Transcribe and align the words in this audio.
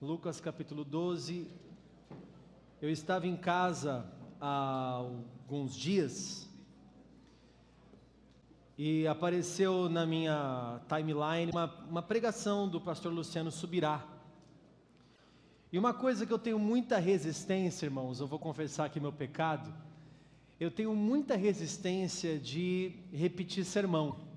Lucas 0.00 0.40
capítulo 0.40 0.84
12. 0.84 1.50
Eu 2.80 2.88
estava 2.88 3.26
em 3.26 3.36
casa 3.36 4.08
há 4.40 4.92
alguns 4.92 5.74
dias 5.74 6.48
e 8.76 9.08
apareceu 9.08 9.88
na 9.88 10.06
minha 10.06 10.80
timeline 10.88 11.50
uma, 11.50 11.64
uma 11.90 12.00
pregação 12.00 12.68
do 12.68 12.80
pastor 12.80 13.12
Luciano 13.12 13.50
Subirá. 13.50 14.06
E 15.72 15.76
uma 15.80 15.92
coisa 15.92 16.24
que 16.24 16.32
eu 16.32 16.38
tenho 16.38 16.60
muita 16.60 16.98
resistência, 16.98 17.86
irmãos, 17.86 18.20
eu 18.20 18.28
vou 18.28 18.38
confessar 18.38 18.84
aqui 18.84 19.00
meu 19.00 19.12
pecado, 19.12 19.74
eu 20.60 20.70
tenho 20.70 20.94
muita 20.94 21.34
resistência 21.34 22.38
de 22.38 22.94
repetir 23.12 23.64
sermão. 23.64 24.27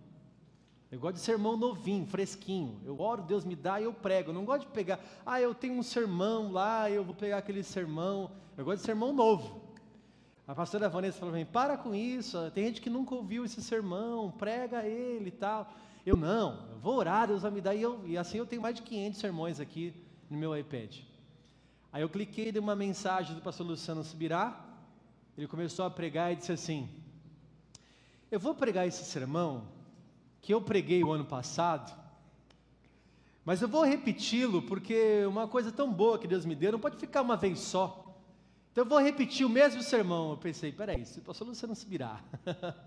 Eu 0.92 1.00
gosto 1.00 1.16
de 1.16 1.22
sermão 1.22 1.56
novinho, 1.56 2.06
fresquinho. 2.06 2.78
Eu 2.84 3.00
oro, 3.00 3.22
Deus 3.22 3.46
me 3.46 3.56
dá 3.56 3.80
e 3.80 3.86
eu 3.86 3.94
prego. 3.94 4.32
Eu 4.32 4.34
não 4.34 4.44
gosto 4.44 4.68
de 4.68 4.74
pegar, 4.74 5.00
ah, 5.26 5.40
eu 5.40 5.56
tenho 5.56 5.76
um 5.76 5.84
sermão 5.84 6.52
lá, 6.52 6.92
eu 6.92 7.02
vou 7.02 7.16
pegar 7.16 7.38
aquele 7.38 7.64
sermão. 7.64 8.30
Eu 8.58 8.66
gosto 8.66 8.80
de 8.80 8.86
sermão 8.86 9.14
novo. 9.14 9.62
A 10.46 10.54
pastora 10.54 10.90
Vanessa 10.90 11.18
falou 11.18 11.32
para 11.32 11.40
mim, 11.40 11.50
para 11.50 11.78
com 11.78 11.96
isso, 11.96 12.52
tem 12.52 12.66
gente 12.66 12.82
que 12.82 12.90
nunca 12.90 13.16
ouviu 13.16 13.46
esse 13.46 13.62
sermão, 13.62 14.32
prega 14.32 14.86
ele 14.86 15.30
e 15.30 15.32
tal. 15.32 15.72
Eu 16.06 16.18
não, 16.18 16.68
eu 16.72 16.80
vou 16.80 16.96
orar, 16.96 17.28
Deus 17.28 17.44
vai 17.44 17.52
me 17.52 17.62
dar. 17.62 17.74
E, 17.74 17.82
eu, 17.82 18.06
e 18.06 18.18
assim 18.18 18.40
eu 18.40 18.46
tenho 18.46 18.62
mais 18.62 18.76
de 18.76 18.82
500 18.82 19.18
sermões 19.18 19.60
aqui 19.62 19.94
no 20.30 20.38
meu 20.38 20.58
iPad. 20.58 20.98
Aí 21.94 22.02
eu 22.02 22.10
cliquei 22.10 22.52
de 22.52 22.60
uma 22.60 22.76
mensagem 22.76 23.34
do 23.34 23.42
pastor 23.42 23.66
Luciano 23.66 24.04
Subirá, 24.04 24.66
ele 25.38 25.48
começou 25.48 25.86
a 25.86 25.90
pregar 25.90 26.34
e 26.34 26.36
disse 26.36 26.52
assim: 26.52 26.90
Eu 28.30 28.42
vou 28.42 28.54
pregar 28.54 28.86
esse 28.86 29.06
sermão 29.06 29.68
que 30.42 30.54
eu 30.54 30.62
preguei 30.62 31.04
o 31.04 31.12
ano 31.12 31.26
passado, 31.26 31.96
mas 33.44 33.62
eu 33.62 33.68
vou 33.68 33.84
repeti-lo 33.84 34.62
porque 34.62 35.26
uma 35.28 35.48
coisa 35.48 35.72
tão 35.72 35.92
boa 35.92 36.20
que 36.20 36.28
Deus 36.28 36.46
me 36.46 36.56
deu 36.56 36.72
não 36.72 36.80
pode 36.80 36.98
ficar 36.98 37.22
uma 37.22 37.36
vez 37.36 37.60
só. 37.60 38.16
Então 38.72 38.84
eu 38.84 38.90
vou 38.90 39.00
repetir 39.00 39.46
o 39.46 39.50
mesmo 39.50 39.82
sermão. 39.84 40.32
Eu 40.32 40.38
pensei, 40.38 40.72
peraí, 40.72 41.06
se 41.06 41.20
o 41.20 41.22
pastor 41.22 41.48
Luciano 41.48 41.76
Subirá 41.76 42.22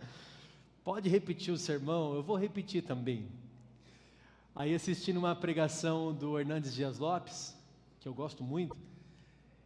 pode 0.83 1.09
repetir 1.09 1.53
o 1.53 1.59
sermão, 1.59 2.15
eu 2.15 2.23
vou 2.23 2.37
repetir 2.37 2.83
também. 2.83 3.29
Aí 4.55 4.75
assistindo 4.75 5.17
uma 5.17 5.35
pregação 5.35 6.13
do 6.13 6.39
Hernandes 6.39 6.75
Dias 6.75 6.99
Lopes, 6.99 7.57
que 8.01 8.09
eu 8.09 8.15
gosto 8.15 8.45
muito, 8.45 8.77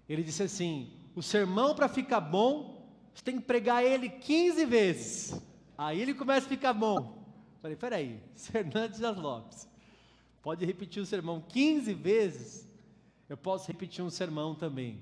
ele 0.08 0.22
disse 0.22 0.42
assim: 0.42 0.90
o 1.14 1.22
sermão 1.22 1.74
para 1.74 1.88
ficar 1.88 2.20
bom, 2.20 2.88
você 3.14 3.22
tem 3.22 3.36
que 3.36 3.44
pregar 3.44 3.84
ele 3.84 4.08
15 4.08 4.64
vezes. 4.64 5.42
Aí 5.76 6.00
ele 6.00 6.14
começa 6.14 6.46
a 6.46 6.48
ficar 6.48 6.72
bom. 6.72 7.17
Falei, 7.60 7.76
peraí, 7.76 8.20
Fernandes 8.36 9.00
das 9.00 9.16
Lopes, 9.16 9.68
pode 10.42 10.64
repetir 10.64 11.02
o 11.02 11.06
sermão 11.06 11.40
15 11.40 11.92
vezes? 11.94 12.68
Eu 13.28 13.36
posso 13.36 13.66
repetir 13.68 14.02
um 14.02 14.10
sermão 14.10 14.54
também. 14.54 15.00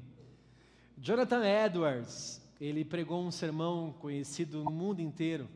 Jonathan 0.98 1.44
Edwards, 1.44 2.42
ele 2.60 2.84
pregou 2.84 3.22
um 3.22 3.30
sermão 3.30 3.94
conhecido 4.00 4.64
no 4.64 4.70
mundo 4.70 5.00
inteiro. 5.00 5.48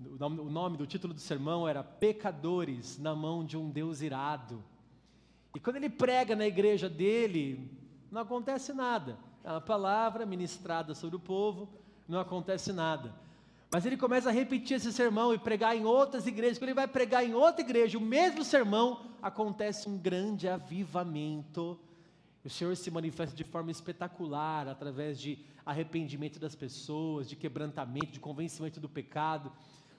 O 0.00 0.50
nome 0.50 0.76
do 0.76 0.86
título 0.86 1.12
do 1.12 1.20
sermão 1.20 1.66
era 1.66 1.82
Pecadores 1.82 2.98
na 2.98 3.16
mão 3.16 3.44
de 3.44 3.56
um 3.56 3.68
Deus 3.68 4.00
irado. 4.00 4.62
E 5.56 5.58
quando 5.58 5.76
ele 5.76 5.90
prega 5.90 6.36
na 6.36 6.46
igreja 6.46 6.88
dele, 6.88 7.68
não 8.12 8.20
acontece 8.20 8.72
nada. 8.72 9.18
É 9.42 9.50
uma 9.50 9.60
palavra 9.60 10.24
ministrada 10.24 10.94
sobre 10.94 11.16
o 11.16 11.20
povo, 11.20 11.68
não 12.06 12.20
acontece 12.20 12.72
nada. 12.72 13.12
Mas 13.70 13.84
ele 13.84 13.96
começa 13.96 14.30
a 14.30 14.32
repetir 14.32 14.78
esse 14.78 14.92
sermão 14.92 15.34
e 15.34 15.38
pregar 15.38 15.76
em 15.76 15.84
outras 15.84 16.26
igrejas. 16.26 16.58
Quando 16.58 16.70
ele 16.70 16.74
vai 16.74 16.88
pregar 16.88 17.24
em 17.24 17.34
outra 17.34 17.60
igreja, 17.60 17.98
o 17.98 18.00
mesmo 18.00 18.42
sermão, 18.42 19.04
acontece 19.20 19.88
um 19.88 19.98
grande 19.98 20.48
avivamento. 20.48 21.78
O 22.42 22.48
Senhor 22.48 22.74
se 22.76 22.90
manifesta 22.90 23.36
de 23.36 23.44
forma 23.44 23.70
espetacular 23.70 24.68
através 24.68 25.20
de 25.20 25.38
arrependimento 25.66 26.38
das 26.38 26.54
pessoas, 26.54 27.28
de 27.28 27.36
quebrantamento, 27.36 28.12
de 28.12 28.20
convencimento 28.20 28.80
do 28.80 28.88
pecado. 28.88 29.52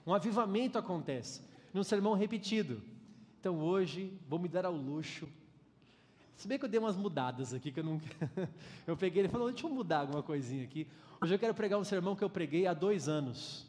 Um 0.04 0.12
avivamento 0.12 0.76
acontece 0.76 1.42
num 1.72 1.84
sermão 1.84 2.14
repetido. 2.14 2.82
Então 3.38 3.60
hoje 3.60 4.18
vou 4.28 4.38
me 4.40 4.48
dar 4.48 4.66
ao 4.66 4.74
luxo. 4.74 5.28
Se 6.40 6.48
bem 6.48 6.58
que 6.58 6.64
eu 6.64 6.70
dei 6.70 6.80
umas 6.80 6.96
mudadas 6.96 7.52
aqui 7.52 7.70
que 7.70 7.80
eu 7.80 7.84
não. 7.84 8.00
eu 8.86 8.96
peguei, 8.96 9.20
ele 9.20 9.28
falou: 9.28 9.50
deixa 9.50 9.66
eu 9.66 9.70
mudar 9.70 9.98
alguma 9.98 10.22
coisinha 10.22 10.64
aqui. 10.64 10.86
Hoje 11.20 11.34
eu 11.34 11.38
quero 11.38 11.52
pregar 11.52 11.78
um 11.78 11.84
sermão 11.84 12.16
que 12.16 12.24
eu 12.24 12.30
preguei 12.30 12.66
há 12.66 12.72
dois 12.72 13.10
anos. 13.10 13.66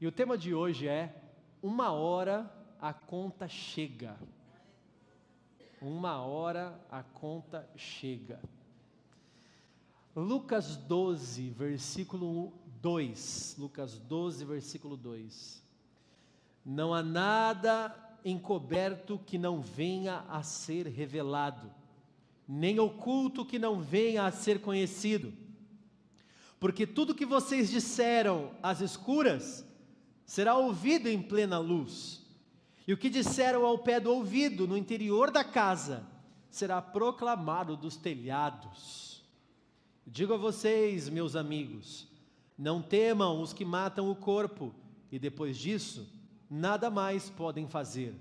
E 0.00 0.06
o 0.08 0.10
tema 0.10 0.36
de 0.36 0.52
hoje 0.52 0.88
é: 0.88 1.14
Uma 1.62 1.92
hora 1.92 2.52
a 2.80 2.92
conta 2.92 3.46
chega. 3.46 4.16
Uma 5.80 6.20
hora 6.20 6.76
a 6.90 7.04
conta 7.04 7.64
chega. 7.76 8.40
Lucas 10.16 10.76
12, 10.76 11.48
versículo 11.50 12.52
2. 12.80 13.54
Lucas 13.56 14.00
12, 14.00 14.44
versículo 14.44 14.96
2. 14.96 15.62
Não 16.66 16.92
há 16.92 17.04
nada 17.04 18.11
encoberto 18.24 19.20
que 19.26 19.38
não 19.38 19.60
venha 19.60 20.24
a 20.28 20.42
ser 20.42 20.86
revelado, 20.86 21.70
nem 22.46 22.78
oculto 22.78 23.44
que 23.44 23.58
não 23.58 23.80
venha 23.80 24.24
a 24.24 24.32
ser 24.32 24.60
conhecido 24.60 25.32
porque 26.62 26.86
tudo 26.86 27.12
que 27.12 27.26
vocês 27.26 27.68
disseram 27.68 28.52
às 28.62 28.80
escuras 28.80 29.66
será 30.24 30.54
ouvido 30.54 31.08
em 31.08 31.20
plena 31.20 31.58
luz, 31.58 32.24
e 32.86 32.92
o 32.92 32.96
que 32.96 33.10
disseram 33.10 33.66
ao 33.66 33.78
pé 33.78 33.98
do 33.98 34.12
ouvido, 34.12 34.64
no 34.64 34.76
interior 34.76 35.32
da 35.32 35.42
casa, 35.42 36.06
será 36.48 36.80
proclamado 36.80 37.76
dos 37.76 37.96
telhados. 37.96 39.24
Digo 40.06 40.34
a 40.34 40.36
vocês, 40.36 41.08
meus 41.08 41.34
amigos, 41.34 42.06
não 42.56 42.80
temam 42.80 43.42
os 43.42 43.52
que 43.52 43.64
matam 43.64 44.08
o 44.08 44.14
corpo, 44.14 44.72
e 45.10 45.18
depois 45.18 45.58
disso, 45.58 46.08
nada 46.52 46.90
mais 46.90 47.30
podem 47.30 47.66
fazer. 47.66 48.14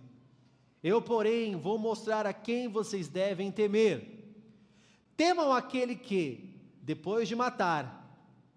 Eu, 0.82 1.02
porém, 1.02 1.58
vou 1.58 1.78
mostrar 1.78 2.26
a 2.26 2.32
quem 2.32 2.70
vocês 2.70 3.10
devem 3.10 3.52
temer. 3.52 4.08
Temam 5.18 5.52
aquele 5.52 5.98
que, 5.98 6.56
depois 6.82 7.28
de 7.28 7.36
matar, 7.36 8.00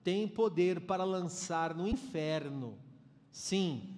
tem 0.05 0.29
poder 0.29 0.83
para 0.83 1.03
lançar 1.03 1.75
no 1.75 1.89
inferno. 1.89 2.79
Sim, 3.33 3.97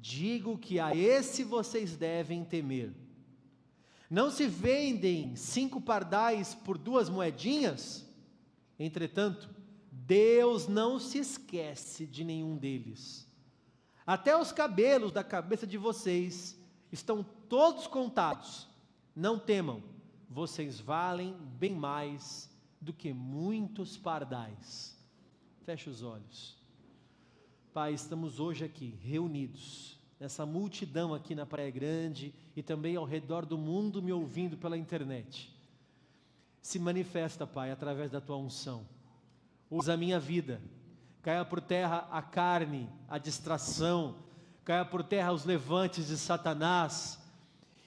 digo 0.00 0.56
que 0.56 0.80
a 0.80 0.96
esse 0.96 1.44
vocês 1.44 1.94
devem 1.94 2.42
temer. 2.42 2.90
Não 4.08 4.30
se 4.30 4.46
vendem 4.46 5.36
cinco 5.36 5.78
pardais 5.78 6.54
por 6.54 6.78
duas 6.78 7.10
moedinhas? 7.10 8.06
Entretanto, 8.78 9.50
Deus 9.92 10.66
não 10.66 10.98
se 10.98 11.18
esquece 11.18 12.06
de 12.06 12.24
nenhum 12.24 12.56
deles. 12.56 13.27
Até 14.08 14.34
os 14.34 14.52
cabelos 14.52 15.12
da 15.12 15.22
cabeça 15.22 15.66
de 15.66 15.76
vocês 15.76 16.58
estão 16.90 17.22
todos 17.22 17.86
contados. 17.86 18.66
Não 19.14 19.38
temam, 19.38 19.82
vocês 20.30 20.80
valem 20.80 21.36
bem 21.58 21.74
mais 21.74 22.48
do 22.80 22.90
que 22.90 23.12
muitos 23.12 23.98
pardais. 23.98 24.98
Feche 25.62 25.90
os 25.90 26.02
olhos. 26.02 26.56
Pai, 27.74 27.92
estamos 27.92 28.40
hoje 28.40 28.64
aqui 28.64 28.98
reunidos, 29.02 30.00
nessa 30.18 30.46
multidão 30.46 31.12
aqui 31.12 31.34
na 31.34 31.44
Praia 31.44 31.70
Grande 31.70 32.34
e 32.56 32.62
também 32.62 32.96
ao 32.96 33.04
redor 33.04 33.44
do 33.44 33.58
mundo 33.58 34.02
me 34.02 34.10
ouvindo 34.10 34.56
pela 34.56 34.78
internet. 34.78 35.54
Se 36.62 36.78
manifesta, 36.78 37.46
Pai, 37.46 37.70
através 37.70 38.10
da 38.10 38.22
tua 38.22 38.38
unção. 38.38 38.88
Usa 39.70 39.92
a 39.92 39.98
minha 39.98 40.18
vida. 40.18 40.62
Caia 41.28 41.44
por 41.44 41.60
terra 41.60 42.08
a 42.10 42.22
carne, 42.22 42.88
a 43.06 43.18
distração, 43.18 44.14
caia 44.64 44.82
por 44.82 45.02
terra 45.02 45.30
os 45.30 45.44
levantes 45.44 46.06
de 46.06 46.16
Satanás, 46.16 47.22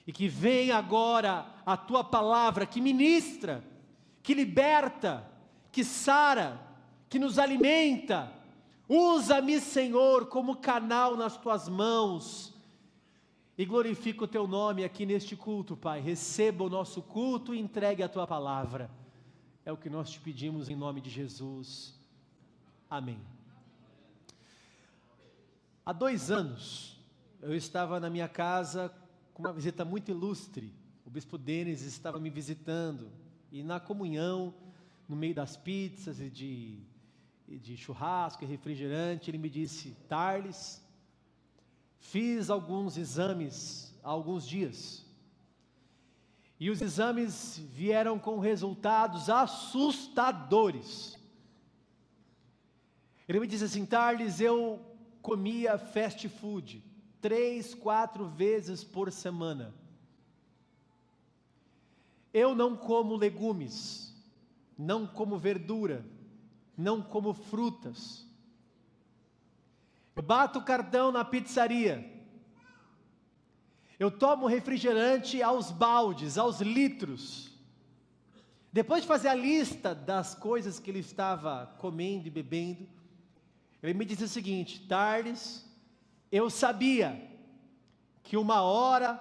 e 0.06 0.12
que 0.12 0.28
venha 0.28 0.76
agora 0.76 1.44
a 1.66 1.76
tua 1.76 2.04
palavra 2.04 2.64
que 2.64 2.80
ministra, 2.80 3.64
que 4.22 4.32
liberta, 4.32 5.28
que 5.72 5.82
sara, 5.82 6.56
que 7.08 7.18
nos 7.18 7.36
alimenta. 7.36 8.32
Usa-me, 8.88 9.60
Senhor, 9.60 10.26
como 10.26 10.58
canal 10.58 11.16
nas 11.16 11.36
tuas 11.36 11.68
mãos. 11.68 12.54
E 13.58 13.64
glorifica 13.64 14.22
o 14.22 14.28
teu 14.28 14.46
nome 14.46 14.84
aqui 14.84 15.04
neste 15.04 15.34
culto, 15.34 15.76
Pai. 15.76 16.00
Receba 16.00 16.62
o 16.62 16.70
nosso 16.70 17.02
culto 17.02 17.52
e 17.52 17.58
entregue 17.58 18.04
a 18.04 18.08
tua 18.08 18.24
palavra. 18.24 18.88
É 19.64 19.72
o 19.72 19.76
que 19.76 19.90
nós 19.90 20.10
te 20.10 20.20
pedimos 20.20 20.68
em 20.68 20.76
nome 20.76 21.00
de 21.00 21.10
Jesus. 21.10 22.00
Amém. 22.88 23.31
Há 25.84 25.92
dois 25.92 26.30
anos, 26.30 27.00
eu 27.40 27.54
estava 27.54 27.98
na 27.98 28.08
minha 28.08 28.28
casa 28.28 28.92
com 29.34 29.42
uma 29.42 29.52
visita 29.52 29.84
muito 29.84 30.10
ilustre. 30.10 30.74
O 31.04 31.10
bispo 31.10 31.36
Denis 31.36 31.82
estava 31.82 32.18
me 32.18 32.30
visitando 32.30 33.10
e 33.50 33.62
na 33.62 33.80
comunhão, 33.80 34.54
no 35.08 35.16
meio 35.16 35.34
das 35.34 35.56
pizzas 35.56 36.20
e 36.20 36.30
de 36.30 36.92
de 37.58 37.76
churrasco 37.76 38.44
e 38.44 38.46
refrigerante, 38.46 39.30
ele 39.30 39.38
me 39.38 39.48
disse: 39.48 39.96
Tarles, 40.08 40.82
fiz 41.98 42.50
alguns 42.50 42.96
exames 42.96 43.94
há 44.02 44.10
alguns 44.10 44.46
dias. 44.46 45.04
E 46.58 46.70
os 46.70 46.80
exames 46.80 47.58
vieram 47.72 48.18
com 48.18 48.38
resultados 48.38 49.28
assustadores. 49.28 51.18
Ele 53.28 53.40
me 53.40 53.46
disse 53.46 53.64
assim: 53.64 53.84
Tarles, 53.84 54.40
eu 54.40 54.80
comia 55.22 55.78
fast 55.78 56.28
food 56.28 56.82
três, 57.22 57.72
quatro 57.72 58.26
vezes 58.26 58.82
por 58.82 59.10
semana. 59.12 59.72
Eu 62.34 62.54
não 62.54 62.76
como 62.76 63.14
legumes, 63.14 64.12
não 64.76 65.06
como 65.06 65.38
verdura, 65.38 66.04
não 66.76 67.00
como 67.00 67.32
frutas. 67.32 68.26
Eu 70.16 70.22
bato 70.22 70.60
cartão 70.62 71.12
na 71.12 71.24
pizzaria. 71.24 72.10
Eu 73.98 74.10
tomo 74.10 74.46
refrigerante 74.48 75.40
aos 75.40 75.70
baldes, 75.70 76.36
aos 76.36 76.60
litros. 76.60 77.52
Depois 78.72 79.02
de 79.02 79.08
fazer 79.08 79.28
a 79.28 79.34
lista 79.34 79.94
das 79.94 80.34
coisas 80.34 80.80
que 80.80 80.90
ele 80.90 80.98
estava 80.98 81.66
comendo 81.78 82.26
e 82.26 82.30
bebendo, 82.30 82.88
ele 83.82 83.98
me 83.98 84.04
disse 84.04 84.24
o 84.24 84.28
seguinte: 84.28 84.86
Tardes, 84.86 85.68
eu 86.30 86.48
sabia 86.48 87.20
que 88.22 88.36
uma 88.36 88.62
hora 88.62 89.20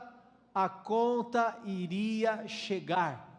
a 0.53 0.69
conta 0.69 1.59
iria 1.65 2.47
chegar. 2.47 3.29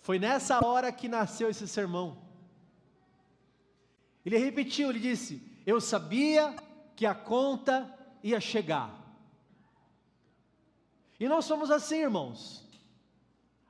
Foi 0.00 0.18
nessa 0.18 0.64
hora 0.64 0.92
que 0.92 1.08
nasceu 1.08 1.48
esse 1.48 1.66
sermão. 1.66 2.18
Ele 4.24 4.38
repetiu, 4.38 4.90
ele 4.90 5.00
disse: 5.00 5.42
Eu 5.66 5.80
sabia 5.80 6.54
que 6.94 7.06
a 7.06 7.14
conta 7.14 7.92
ia 8.22 8.40
chegar. 8.40 9.02
E 11.18 11.28
nós 11.28 11.44
somos 11.44 11.70
assim, 11.70 12.00
irmãos. 12.00 12.68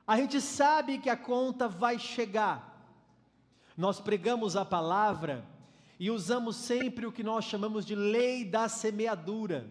A 0.05 0.17
gente 0.17 0.41
sabe 0.41 0.97
que 0.97 1.09
a 1.09 1.15
conta 1.15 1.67
vai 1.67 1.97
chegar. 1.97 2.72
Nós 3.77 3.99
pregamos 3.99 4.55
a 4.55 4.63
palavra 4.63 5.45
e 5.99 6.11
usamos 6.11 6.55
sempre 6.55 7.05
o 7.05 7.11
que 7.11 7.23
nós 7.23 7.45
chamamos 7.45 7.85
de 7.85 7.95
lei 7.95 8.45
da 8.45 8.67
semeadura. 8.67 9.69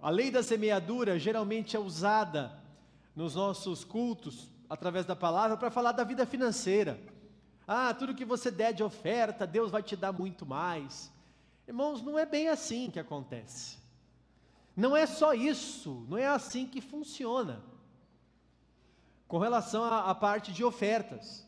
A 0.00 0.10
lei 0.10 0.30
da 0.30 0.42
semeadura 0.42 1.18
geralmente 1.18 1.76
é 1.76 1.78
usada 1.78 2.62
nos 3.14 3.34
nossos 3.34 3.84
cultos, 3.84 4.50
através 4.68 5.06
da 5.06 5.16
palavra, 5.16 5.56
para 5.56 5.70
falar 5.70 5.92
da 5.92 6.04
vida 6.04 6.26
financeira. 6.26 7.00
Ah, 7.66 7.94
tudo 7.94 8.14
que 8.14 8.24
você 8.24 8.50
der 8.50 8.72
de 8.72 8.82
oferta, 8.82 9.46
Deus 9.46 9.70
vai 9.70 9.82
te 9.82 9.96
dar 9.96 10.12
muito 10.12 10.44
mais. 10.44 11.12
Irmãos, 11.66 12.02
não 12.02 12.18
é 12.18 12.26
bem 12.26 12.48
assim 12.48 12.90
que 12.90 13.00
acontece. 13.00 13.78
Não 14.76 14.96
é 14.96 15.06
só 15.06 15.32
isso, 15.32 16.04
não 16.08 16.18
é 16.18 16.26
assim 16.26 16.66
que 16.66 16.80
funciona. 16.80 17.62
Com 19.26 19.38
relação 19.38 19.84
à, 19.84 20.14
parte 20.14 20.52
de 20.52 20.64
ofertas. 20.64 21.46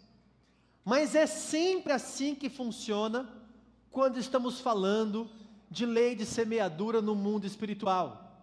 Mas 0.87 1.17
é 1.17 1.27
sempre 1.27 1.93
assim 1.93 2.33
que 2.33 2.49
funciona 2.49 3.29
quando 3.91 4.21
estamos 4.21 4.61
falando 4.61 5.29
de 5.69 5.85
lei 5.85 6.15
de 6.15 6.25
semeadura 6.25 7.03
no 7.03 7.13
mundo 7.13 7.45
espiritual. 7.45 8.41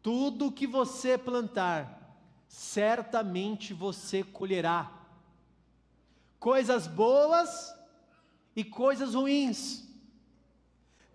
Tudo 0.00 0.52
que 0.52 0.64
você 0.64 1.18
plantar, 1.18 2.16
certamente 2.46 3.74
você 3.74 4.22
colherá. 4.22 4.92
Coisas 6.38 6.86
boas 6.86 7.74
e 8.54 8.62
coisas 8.62 9.16
ruins. 9.16 9.88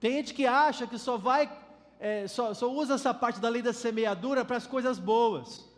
Tem 0.02 0.12
gente 0.18 0.34
que 0.34 0.46
acha 0.46 0.86
que 0.86 0.98
só 0.98 1.16
vai, 1.16 1.50
é, 1.98 2.28
só, 2.28 2.54
só 2.54 2.70
usa 2.70 2.96
essa 2.96 3.14
parte 3.14 3.40
da 3.40 3.48
lei 3.48 3.62
da 3.62 3.72
semeadura 3.72 4.44
para 4.44 4.58
as 4.58 4.68
coisas 4.68 5.00
boas. 5.00 5.71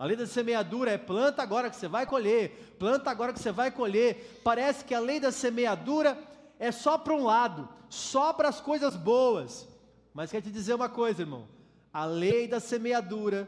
A 0.00 0.06
lei 0.06 0.16
da 0.16 0.26
semeadura 0.26 0.90
é 0.92 0.96
planta 0.96 1.42
agora 1.42 1.68
que 1.68 1.76
você 1.76 1.86
vai 1.86 2.06
colher, 2.06 2.74
planta 2.78 3.10
agora 3.10 3.34
que 3.34 3.38
você 3.38 3.52
vai 3.52 3.70
colher. 3.70 4.40
Parece 4.42 4.82
que 4.82 4.94
a 4.94 4.98
lei 4.98 5.20
da 5.20 5.30
semeadura 5.30 6.16
é 6.58 6.72
só 6.72 6.96
para 6.96 7.12
um 7.12 7.22
lado, 7.22 7.68
só 7.90 8.32
para 8.32 8.48
as 8.48 8.62
coisas 8.62 8.96
boas. 8.96 9.68
Mas 10.14 10.30
quer 10.30 10.40
te 10.40 10.50
dizer 10.50 10.72
uma 10.72 10.88
coisa, 10.88 11.20
irmão: 11.20 11.46
a 11.92 12.06
lei 12.06 12.48
da 12.48 12.58
semeadura 12.58 13.46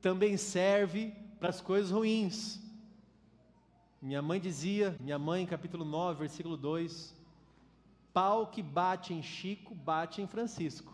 também 0.00 0.36
serve 0.36 1.14
para 1.38 1.50
as 1.50 1.60
coisas 1.60 1.92
ruins. 1.92 2.60
Minha 4.00 4.20
mãe 4.20 4.40
dizia, 4.40 4.96
minha 4.98 5.20
mãe, 5.20 5.46
capítulo 5.46 5.84
9, 5.84 6.18
versículo 6.18 6.56
2: 6.56 7.14
pau 8.12 8.48
que 8.48 8.60
bate 8.60 9.14
em 9.14 9.22
Chico, 9.22 9.72
bate 9.72 10.20
em 10.20 10.26
Francisco. 10.26 10.92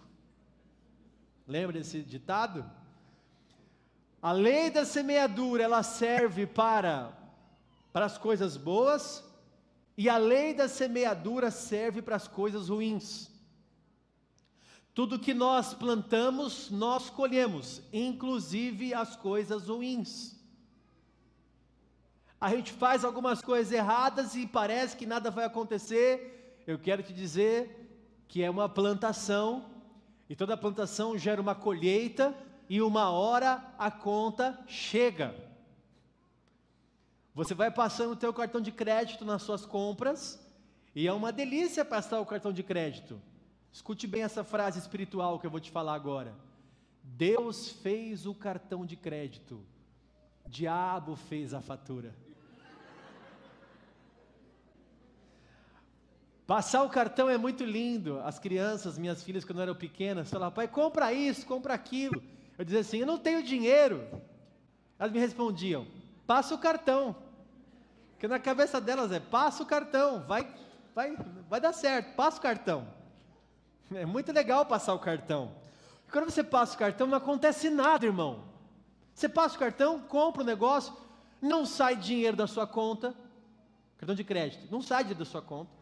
Lembra 1.46 1.78
desse 1.78 2.02
ditado? 2.02 2.76
A 4.20 4.32
lei 4.32 4.68
da 4.70 4.84
semeadura, 4.84 5.62
ela 5.62 5.82
serve 5.82 6.46
para, 6.46 7.16
para 7.92 8.06
as 8.06 8.18
coisas 8.18 8.56
boas, 8.56 9.24
e 9.96 10.08
a 10.08 10.16
lei 10.16 10.52
da 10.52 10.68
semeadura 10.68 11.50
serve 11.50 12.02
para 12.02 12.16
as 12.16 12.26
coisas 12.26 12.68
ruins. 12.68 13.30
Tudo 14.92 15.18
que 15.20 15.32
nós 15.32 15.72
plantamos, 15.74 16.70
nós 16.70 17.08
colhemos, 17.08 17.80
inclusive 17.92 18.92
as 18.92 19.14
coisas 19.14 19.68
ruins. 19.68 20.36
A 22.40 22.50
gente 22.50 22.72
faz 22.72 23.04
algumas 23.04 23.40
coisas 23.40 23.72
erradas 23.72 24.34
e 24.34 24.46
parece 24.46 24.96
que 24.96 25.06
nada 25.06 25.30
vai 25.30 25.44
acontecer. 25.44 26.60
Eu 26.66 26.78
quero 26.78 27.02
te 27.02 27.12
dizer 27.12 28.24
que 28.26 28.42
é 28.42 28.50
uma 28.50 28.68
plantação, 28.68 29.64
e 30.28 30.34
toda 30.34 30.56
plantação 30.56 31.16
gera 31.16 31.40
uma 31.40 31.54
colheita, 31.54 32.36
e 32.68 32.82
uma 32.82 33.10
hora 33.10 33.64
a 33.78 33.90
conta 33.90 34.58
chega. 34.66 35.34
Você 37.34 37.54
vai 37.54 37.70
passando 37.70 38.12
o 38.12 38.16
teu 38.16 38.32
cartão 38.32 38.60
de 38.60 38.72
crédito 38.72 39.24
nas 39.24 39.42
suas 39.42 39.64
compras 39.64 40.44
e 40.94 41.06
é 41.06 41.12
uma 41.12 41.32
delícia 41.32 41.84
passar 41.84 42.20
o 42.20 42.26
cartão 42.26 42.52
de 42.52 42.62
crédito. 42.62 43.20
Escute 43.72 44.06
bem 44.06 44.22
essa 44.22 44.42
frase 44.44 44.78
espiritual 44.78 45.38
que 45.38 45.46
eu 45.46 45.50
vou 45.50 45.60
te 45.60 45.70
falar 45.70 45.94
agora. 45.94 46.34
Deus 47.02 47.70
fez 47.70 48.26
o 48.26 48.34
cartão 48.34 48.84
de 48.84 48.96
crédito, 48.96 49.64
diabo 50.46 51.16
fez 51.16 51.54
a 51.54 51.60
fatura. 51.60 52.14
Passar 56.46 56.82
o 56.82 56.88
cartão 56.88 57.28
é 57.28 57.36
muito 57.36 57.62
lindo. 57.62 58.20
As 58.20 58.38
crianças, 58.38 58.96
minhas 58.96 59.22
filhas, 59.22 59.44
quando 59.44 59.60
eram 59.60 59.74
pequenas, 59.74 60.30
falavam, 60.30 60.54
pai, 60.54 60.66
compra 60.66 61.12
isso, 61.12 61.46
compra 61.46 61.74
aquilo. 61.74 62.22
Eu 62.58 62.64
dizia 62.64 62.80
assim: 62.80 62.98
Eu 62.98 63.06
não 63.06 63.18
tenho 63.18 63.42
dinheiro. 63.42 64.06
Elas 64.98 65.12
me 65.12 65.20
respondiam: 65.20 65.86
Passa 66.26 66.54
o 66.54 66.58
cartão. 66.58 67.14
Porque 68.10 68.26
na 68.26 68.40
cabeça 68.40 68.80
delas 68.80 69.12
é: 69.12 69.20
Passa 69.20 69.62
o 69.62 69.66
cartão, 69.66 70.24
vai, 70.26 70.52
vai, 70.94 71.16
vai 71.48 71.60
dar 71.60 71.72
certo, 71.72 72.16
passa 72.16 72.38
o 72.38 72.42
cartão. 72.42 72.88
É 73.94 74.04
muito 74.04 74.32
legal 74.32 74.66
passar 74.66 74.92
o 74.92 74.98
cartão. 74.98 75.54
Quando 76.10 76.30
você 76.30 76.42
passa 76.42 76.74
o 76.74 76.78
cartão, 76.78 77.06
não 77.06 77.16
acontece 77.16 77.70
nada, 77.70 78.04
irmão. 78.04 78.44
Você 79.14 79.28
passa 79.28 79.56
o 79.56 79.58
cartão, 79.58 80.00
compra 80.00 80.42
o 80.42 80.46
negócio, 80.46 80.94
não 81.40 81.64
sai 81.64 81.96
dinheiro 81.96 82.36
da 82.36 82.46
sua 82.46 82.66
conta, 82.66 83.14
cartão 83.96 84.14
de 84.14 84.24
crédito, 84.24 84.70
não 84.70 84.82
sai 84.82 85.04
dinheiro 85.04 85.24
da 85.24 85.30
sua 85.30 85.42
conta. 85.42 85.77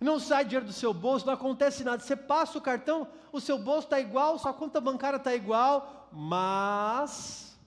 Não 0.00 0.20
sai 0.20 0.44
dinheiro 0.44 0.66
do 0.66 0.72
seu 0.72 0.94
bolso, 0.94 1.26
não 1.26 1.32
acontece 1.32 1.82
nada. 1.82 2.02
Você 2.02 2.14
passa 2.14 2.56
o 2.56 2.62
cartão, 2.62 3.08
o 3.32 3.40
seu 3.40 3.58
bolso 3.58 3.86
está 3.86 3.98
igual, 3.98 4.38
sua 4.38 4.54
conta 4.54 4.80
bancária 4.80 5.16
está 5.16 5.34
igual, 5.34 6.08
mas 6.12 7.58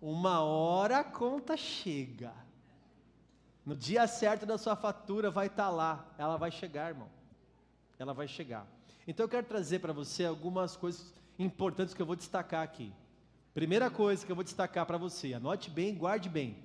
uma 0.00 0.40
hora 0.40 0.98
a 0.98 1.04
conta 1.04 1.56
chega. 1.56 2.32
No 3.64 3.76
dia 3.76 4.06
certo 4.06 4.44
da 4.44 4.58
sua 4.58 4.74
fatura 4.74 5.30
vai 5.30 5.46
estar 5.46 5.66
tá 5.66 5.70
lá. 5.70 6.06
Ela 6.16 6.36
vai 6.36 6.50
chegar, 6.50 6.88
irmão. 6.88 7.08
Ela 7.98 8.14
vai 8.14 8.26
chegar. 8.26 8.66
Então 9.06 9.24
eu 9.24 9.28
quero 9.28 9.46
trazer 9.46 9.78
para 9.78 9.92
você 9.92 10.24
algumas 10.24 10.76
coisas 10.76 11.12
importantes 11.38 11.94
que 11.94 12.02
eu 12.02 12.06
vou 12.06 12.16
destacar 12.16 12.62
aqui. 12.62 12.92
Primeira 13.54 13.90
coisa 13.90 14.24
que 14.24 14.32
eu 14.32 14.36
vou 14.36 14.44
destacar 14.44 14.86
para 14.86 14.98
você, 14.98 15.34
anote 15.34 15.70
bem, 15.70 15.94
guarde 15.94 16.28
bem. 16.28 16.56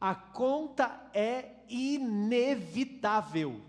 A 0.00 0.14
conta 0.14 1.00
é 1.12 1.52
inevitável. 1.68 3.60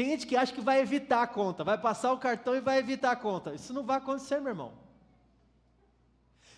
Tem 0.00 0.08
gente 0.08 0.26
que 0.26 0.34
acha 0.34 0.50
que 0.50 0.62
vai 0.62 0.80
evitar 0.80 1.22
a 1.22 1.26
conta, 1.26 1.62
vai 1.62 1.76
passar 1.76 2.10
o 2.10 2.16
cartão 2.16 2.56
e 2.56 2.60
vai 2.62 2.78
evitar 2.78 3.10
a 3.10 3.16
conta. 3.16 3.54
Isso 3.54 3.74
não 3.74 3.82
vai 3.82 3.98
acontecer, 3.98 4.40
meu 4.40 4.52
irmão. 4.52 4.72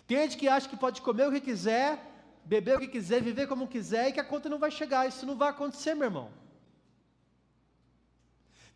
Tem 0.07 0.17
gente 0.19 0.37
que 0.37 0.47
acha 0.47 0.69
que 0.69 0.77
pode 0.77 1.01
comer 1.01 1.27
o 1.27 1.31
que 1.33 1.41
quiser, 1.41 1.99
beber 2.45 2.77
o 2.77 2.79
que 2.79 2.87
quiser, 2.87 3.21
viver 3.21 3.47
como 3.47 3.67
quiser 3.67 4.07
e 4.07 4.13
que 4.13 4.19
a 4.21 4.23
conta 4.23 4.47
não 4.47 4.57
vai 4.57 4.71
chegar. 4.71 5.09
Isso 5.09 5.25
não 5.25 5.35
vai 5.35 5.49
acontecer, 5.49 5.93
meu 5.93 6.05
irmão. 6.05 6.31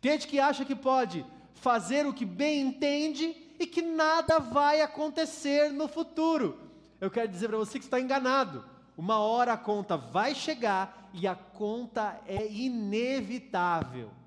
Tem 0.02 0.12
gente 0.12 0.28
que 0.28 0.38
acha 0.38 0.66
que 0.66 0.76
pode 0.76 1.24
fazer 1.54 2.04
o 2.04 2.12
que 2.12 2.26
bem 2.26 2.60
entende 2.60 3.34
e 3.58 3.66
que 3.66 3.80
nada 3.80 4.38
vai 4.38 4.82
acontecer 4.82 5.72
no 5.72 5.88
futuro. 5.88 6.60
Eu 7.00 7.10
quero 7.10 7.28
dizer 7.28 7.48
para 7.48 7.56
você 7.56 7.78
que 7.78 7.86
está 7.86 7.98
enganado. 7.98 8.62
Uma 8.98 9.18
hora 9.18 9.54
a 9.54 9.56
conta 9.56 9.96
vai 9.96 10.34
chegar 10.34 11.08
e 11.14 11.26
a 11.26 11.34
conta 11.34 12.20
é 12.26 12.46
inevitável. 12.52 14.17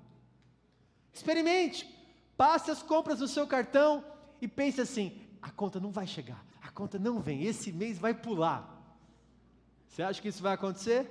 Experimente, 1.12 1.88
passe 2.36 2.70
as 2.70 2.82
compras 2.82 3.20
no 3.20 3.28
seu 3.28 3.46
cartão 3.46 4.04
e 4.40 4.48
pense 4.48 4.80
assim: 4.80 5.20
a 5.40 5.50
conta 5.50 5.78
não 5.78 5.90
vai 5.90 6.06
chegar, 6.06 6.44
a 6.62 6.70
conta 6.70 6.98
não 6.98 7.20
vem, 7.20 7.44
esse 7.44 7.72
mês 7.72 7.98
vai 7.98 8.14
pular. 8.14 8.68
Você 9.86 10.02
acha 10.02 10.22
que 10.22 10.28
isso 10.28 10.42
vai 10.42 10.54
acontecer? 10.54 11.06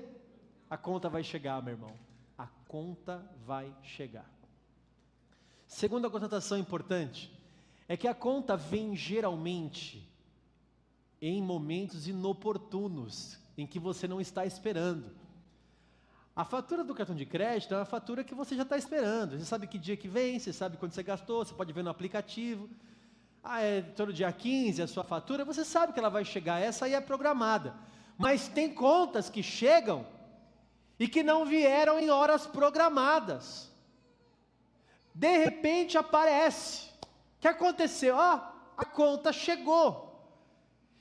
A 0.69 0.77
conta 0.77 1.07
vai 1.07 1.23
chegar, 1.23 1.61
meu 1.61 1.73
irmão. 1.73 1.95
A 2.37 2.47
conta 2.67 3.23
vai 3.45 3.71
chegar. 3.83 4.29
Segunda 5.67 6.09
constatação 6.09 6.57
importante 6.57 7.31
é 7.87 7.95
que 7.95 8.07
a 8.07 8.15
conta 8.15 8.57
vem 8.57 8.95
geralmente 8.95 10.09
em 11.21 11.41
momentos 11.41 12.07
inoportunos, 12.07 13.37
em 13.55 13.67
que 13.67 13.77
você 13.79 14.07
não 14.07 14.19
está 14.19 14.45
esperando. 14.45 15.11
A 16.41 16.43
fatura 16.43 16.83
do 16.83 16.95
cartão 16.95 17.15
de 17.15 17.23
crédito 17.23 17.71
é 17.75 17.77
uma 17.77 17.85
fatura 17.85 18.23
que 18.23 18.33
você 18.33 18.55
já 18.55 18.63
está 18.63 18.75
esperando. 18.75 19.37
Você 19.37 19.45
sabe 19.45 19.67
que 19.67 19.77
dia 19.77 19.95
que 19.95 20.07
vem, 20.07 20.39
você 20.39 20.51
sabe 20.51 20.75
quando 20.75 20.91
você 20.91 21.03
gastou, 21.03 21.45
você 21.45 21.53
pode 21.53 21.71
ver 21.71 21.83
no 21.83 21.91
aplicativo. 21.91 22.67
Ah, 23.43 23.61
é 23.61 23.83
todo 23.83 24.11
dia 24.11 24.31
15 24.33 24.81
a 24.81 24.87
sua 24.87 25.03
fatura, 25.03 25.45
você 25.45 25.63
sabe 25.63 25.93
que 25.93 25.99
ela 25.99 26.09
vai 26.09 26.25
chegar, 26.25 26.59
essa 26.59 26.85
aí 26.85 26.95
é 26.95 26.99
programada. 26.99 27.75
Mas 28.17 28.47
tem 28.47 28.73
contas 28.73 29.29
que 29.29 29.43
chegam 29.43 30.03
e 30.99 31.07
que 31.07 31.21
não 31.21 31.45
vieram 31.45 31.99
em 31.99 32.09
horas 32.09 32.47
programadas. 32.47 33.69
De 35.13 35.37
repente 35.37 35.95
aparece. 35.95 36.87
O 37.37 37.41
que 37.41 37.47
aconteceu? 37.47 38.15
Ó, 38.15 38.35
oh, 38.35 38.81
a 38.81 38.85
conta 38.85 39.31
chegou. 39.31 40.25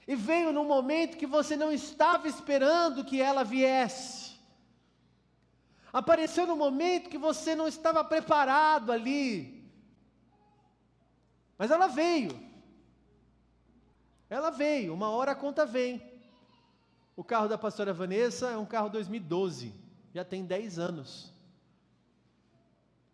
E 0.07 0.15
veio 0.15 0.53
num 0.53 0.67
momento 0.67 1.17
que 1.17 1.27
você 1.27 1.57
não 1.57 1.73
estava 1.73 2.29
esperando 2.29 3.07
que 3.07 3.23
ela 3.23 3.43
viesse. 3.43 4.20
Apareceu 5.93 6.47
no 6.47 6.57
momento 6.57 7.11
que 7.11 7.19
você 7.19 7.55
não 7.55 7.67
estava 7.67 8.05
preparado 8.05 8.93
ali. 8.93 9.69
Mas 11.59 11.71
ela 11.71 11.89
veio. 11.89 12.31
Ela 14.29 14.51
veio, 14.51 14.95
uma 14.95 15.11
hora 15.11 15.33
a 15.33 15.35
conta 15.35 15.67
vem. 15.67 16.01
O 17.17 17.25
carro 17.25 17.49
da 17.49 17.59
pastora 17.59 17.93
Vanessa 17.93 18.51
é 18.51 18.57
um 18.57 18.65
carro 18.65 18.89
2012, 18.89 19.75
já 20.15 20.25
tem 20.25 20.45
10 20.45 20.79
anos. 20.79 21.35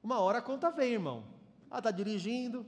Uma 0.02 0.20
hora 0.20 0.38
a 0.38 0.42
conta 0.42 0.70
vem, 0.70 0.92
irmão. 0.92 1.24
Ela 1.70 1.80
está 1.80 1.90
dirigindo. 1.90 2.64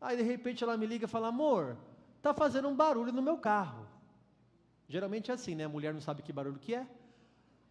Aí 0.00 0.16
de 0.16 0.22
repente 0.22 0.62
ela 0.64 0.76
me 0.76 0.84
liga 0.84 1.04
e 1.04 1.08
fala: 1.08 1.28
Amor, 1.28 1.78
está 2.18 2.34
fazendo 2.34 2.68
um 2.68 2.74
barulho 2.74 3.12
no 3.12 3.22
meu 3.22 3.38
carro. 3.38 3.86
Geralmente 4.88 5.30
é 5.30 5.34
assim, 5.34 5.54
né? 5.54 5.64
A 5.64 5.68
mulher 5.68 5.94
não 5.94 6.00
sabe 6.00 6.22
que 6.22 6.32
barulho 6.32 6.58
que 6.58 6.74
é. 6.74 6.86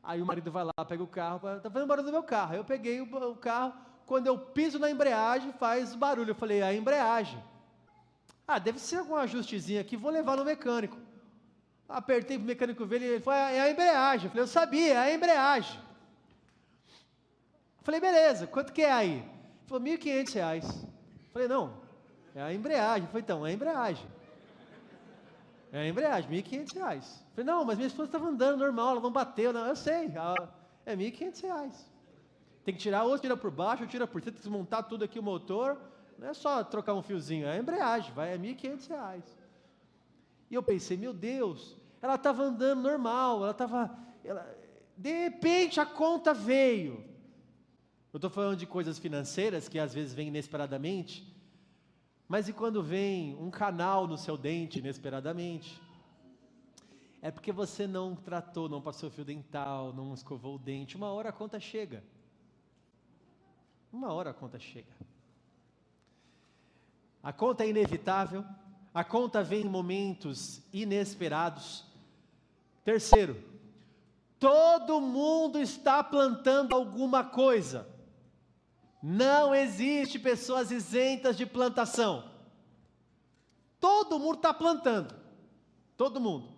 Aí 0.04 0.22
o 0.22 0.26
marido 0.26 0.52
vai 0.52 0.64
lá, 0.64 0.86
pega 0.88 1.04
o 1.04 1.08
carro, 1.08 1.36
está 1.58 1.70
fazendo 1.70 1.88
barulho 1.88 2.06
no 2.08 2.12
meu 2.12 2.24
carro. 2.24 2.56
Eu 2.56 2.64
peguei 2.64 3.00
o, 3.02 3.06
o 3.06 3.36
carro, 3.36 3.74
quando 4.06 4.28
eu 4.28 4.38
piso 4.38 4.80
na 4.80 4.90
embreagem, 4.90 5.54
faz 5.54 5.96
barulho. 5.96 6.32
Eu 6.32 6.36
falei: 6.36 6.62
A 6.62 6.74
embreagem. 6.74 7.42
Ah, 8.48 8.60
deve 8.60 8.80
ser 8.80 8.98
algum 8.98 9.16
ajustezinho 9.16 9.80
aqui, 9.80 9.96
vou 9.96 10.12
levar 10.12 10.36
no 10.36 10.44
mecânico. 10.46 10.98
Apertei 11.88 12.38
o 12.38 12.40
mecânico 12.40 12.86
ver, 12.86 13.02
ele 13.02 13.20
falou: 13.20 13.40
É 13.40 13.62
a 13.62 13.70
embreagem. 13.70 14.26
Eu 14.26 14.32
falei: 14.32 14.44
Eu 14.44 14.48
sabia, 14.48 14.94
é 14.94 14.98
a 14.98 15.14
embreagem. 15.14 15.80
Falei, 17.84 18.00
beleza, 18.00 18.46
quanto 18.46 18.72
que 18.72 18.84
é 18.84 18.92
aí? 18.92 19.14
Ele 19.14 19.24
falou, 19.66 19.84
R$ 19.84 19.98
1.500. 19.98 20.86
Falei, 21.34 21.48
não, 21.48 21.74
é 22.36 22.42
a 22.42 22.54
embreagem. 22.54 23.08
Falei, 23.08 23.24
então, 23.24 23.46
é 23.46 23.50
a 23.50 23.54
embreagem. 23.54 24.06
É 25.72 25.88
embreagem, 25.88 26.30
R$ 26.30 26.44
1.500. 26.44 26.74
Falei, 26.74 27.46
não, 27.46 27.64
mas 27.64 27.78
minha 27.78 27.88
esposa 27.88 28.10
estava 28.10 28.28
andando 28.28 28.60
normal, 28.60 28.92
ela 28.92 29.02
não 29.02 29.12
bateu. 29.12 29.54
Não, 29.54 29.66
eu 29.66 29.76
sei, 29.76 30.12
é 30.86 30.94
R$ 30.94 31.12
1.500. 31.12 31.74
Tem 32.66 32.76
que 32.76 32.82
tirar, 32.82 33.04
ou 33.06 33.18
tira 33.18 33.38
por 33.38 33.50
baixo, 33.50 33.84
ou 33.84 33.90
tira 33.90 34.06
por 34.06 34.22
cima, 34.22 34.36
desmontar 34.36 34.84
tudo 34.84 35.06
aqui 35.06 35.18
o 35.18 35.24
motor. 35.24 35.80
Não 36.20 36.28
é 36.28 36.34
só 36.34 36.64
trocar 36.64 36.94
um 36.94 37.02
fiozinho, 37.02 37.48
é 37.48 37.54
a 37.54 37.58
embreagem, 37.58 38.12
vai, 38.14 38.34
é 38.34 38.36
R$ 38.36 38.54
1.500. 38.54 39.24
E 40.50 40.56
eu 40.56 40.62
pensei, 40.62 40.98
meu 40.98 41.14
Deus, 41.14 41.78
ela 42.02 42.16
estava 42.16 42.44
andando 42.44 42.82
normal, 42.82 43.38
ela 43.38 43.52
estava... 43.52 43.98
De 44.98 45.24
repente 45.24 45.80
a 45.80 45.86
conta 45.86 46.34
veio. 46.34 47.04
Eu 48.12 48.18
estou 48.18 48.30
falando 48.30 48.58
de 48.58 48.66
coisas 48.66 49.00
financeiras 49.00 49.70
que 49.70 49.80
às 49.80 49.94
vezes 49.94 50.14
vêm 50.14 50.28
inesperadamente, 50.28 51.31
mas 52.32 52.48
e 52.48 52.54
quando 52.54 52.82
vem 52.82 53.36
um 53.36 53.52
canal 53.52 54.08
no 54.08 54.18
seu 54.18 54.38
dente 54.38 54.80
inesperadamente? 54.80 55.82
É 57.22 57.30
porque 57.30 57.52
você 57.52 57.86
não 57.86 58.16
tratou, 58.16 58.70
não 58.70 58.82
passou 58.82 59.12
fio 59.12 59.26
dental, 59.26 59.92
não 59.92 60.14
escovou 60.14 60.56
o 60.56 60.58
dente. 60.58 60.96
Uma 60.96 61.12
hora 61.12 61.28
a 61.28 61.34
conta 61.34 61.60
chega. 61.60 62.02
Uma 63.92 64.14
hora 64.14 64.30
a 64.30 64.34
conta 64.34 64.58
chega. 64.58 64.94
A 67.22 67.34
conta 67.34 67.66
é 67.66 67.70
inevitável, 67.70 68.46
a 68.94 69.04
conta 69.04 69.44
vem 69.44 69.66
em 69.66 69.70
momentos 69.70 70.62
inesperados. 70.72 71.84
Terceiro, 72.86 73.44
todo 74.40 75.02
mundo 75.02 75.60
está 75.60 76.02
plantando 76.02 76.74
alguma 76.74 77.26
coisa. 77.26 77.86
Não 79.02 79.54
existe 79.56 80.20
pessoas 80.20 80.72
isentas 80.72 81.36
de 81.36 81.46
plantação. 81.46 82.30
Todo 83.80 84.20
mundo 84.20 84.36
está 84.36 84.54
plantando. 84.54 85.16
Todo 85.98 86.20
mundo. 86.20 86.50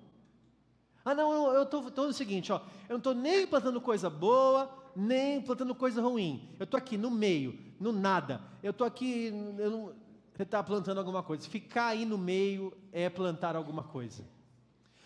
Ah, 1.05 1.13
não, 1.13 1.51
eu 1.53 1.63
estou 1.63 2.07
no 2.07 2.13
seguinte, 2.13 2.51
ó, 2.51 2.61
eu 2.87 2.93
não 2.93 2.97
estou 2.97 3.13
nem 3.13 3.45
plantando 3.45 3.79
coisa 3.81 4.09
boa, 4.09 4.69
nem 4.95 5.41
plantando 5.41 5.75
coisa 5.75 6.01
ruim. 6.01 6.49
Eu 6.59 6.63
estou 6.63 6.77
aqui 6.77 6.97
no 6.97 7.11
meio, 7.11 7.57
no 7.79 7.91
nada. 7.91 8.41
Eu 8.61 8.71
estou 8.71 8.87
aqui, 8.87 9.27
eu 9.57 9.69
não, 9.69 9.93
você 10.33 10.43
está 10.43 10.63
plantando 10.63 10.97
alguma 10.97 11.21
coisa. 11.21 11.47
Ficar 11.47 11.87
aí 11.87 12.05
no 12.05 12.17
meio 12.17 12.73
é 12.91 13.09
plantar 13.09 13.55
alguma 13.55 13.83
coisa. 13.83 14.23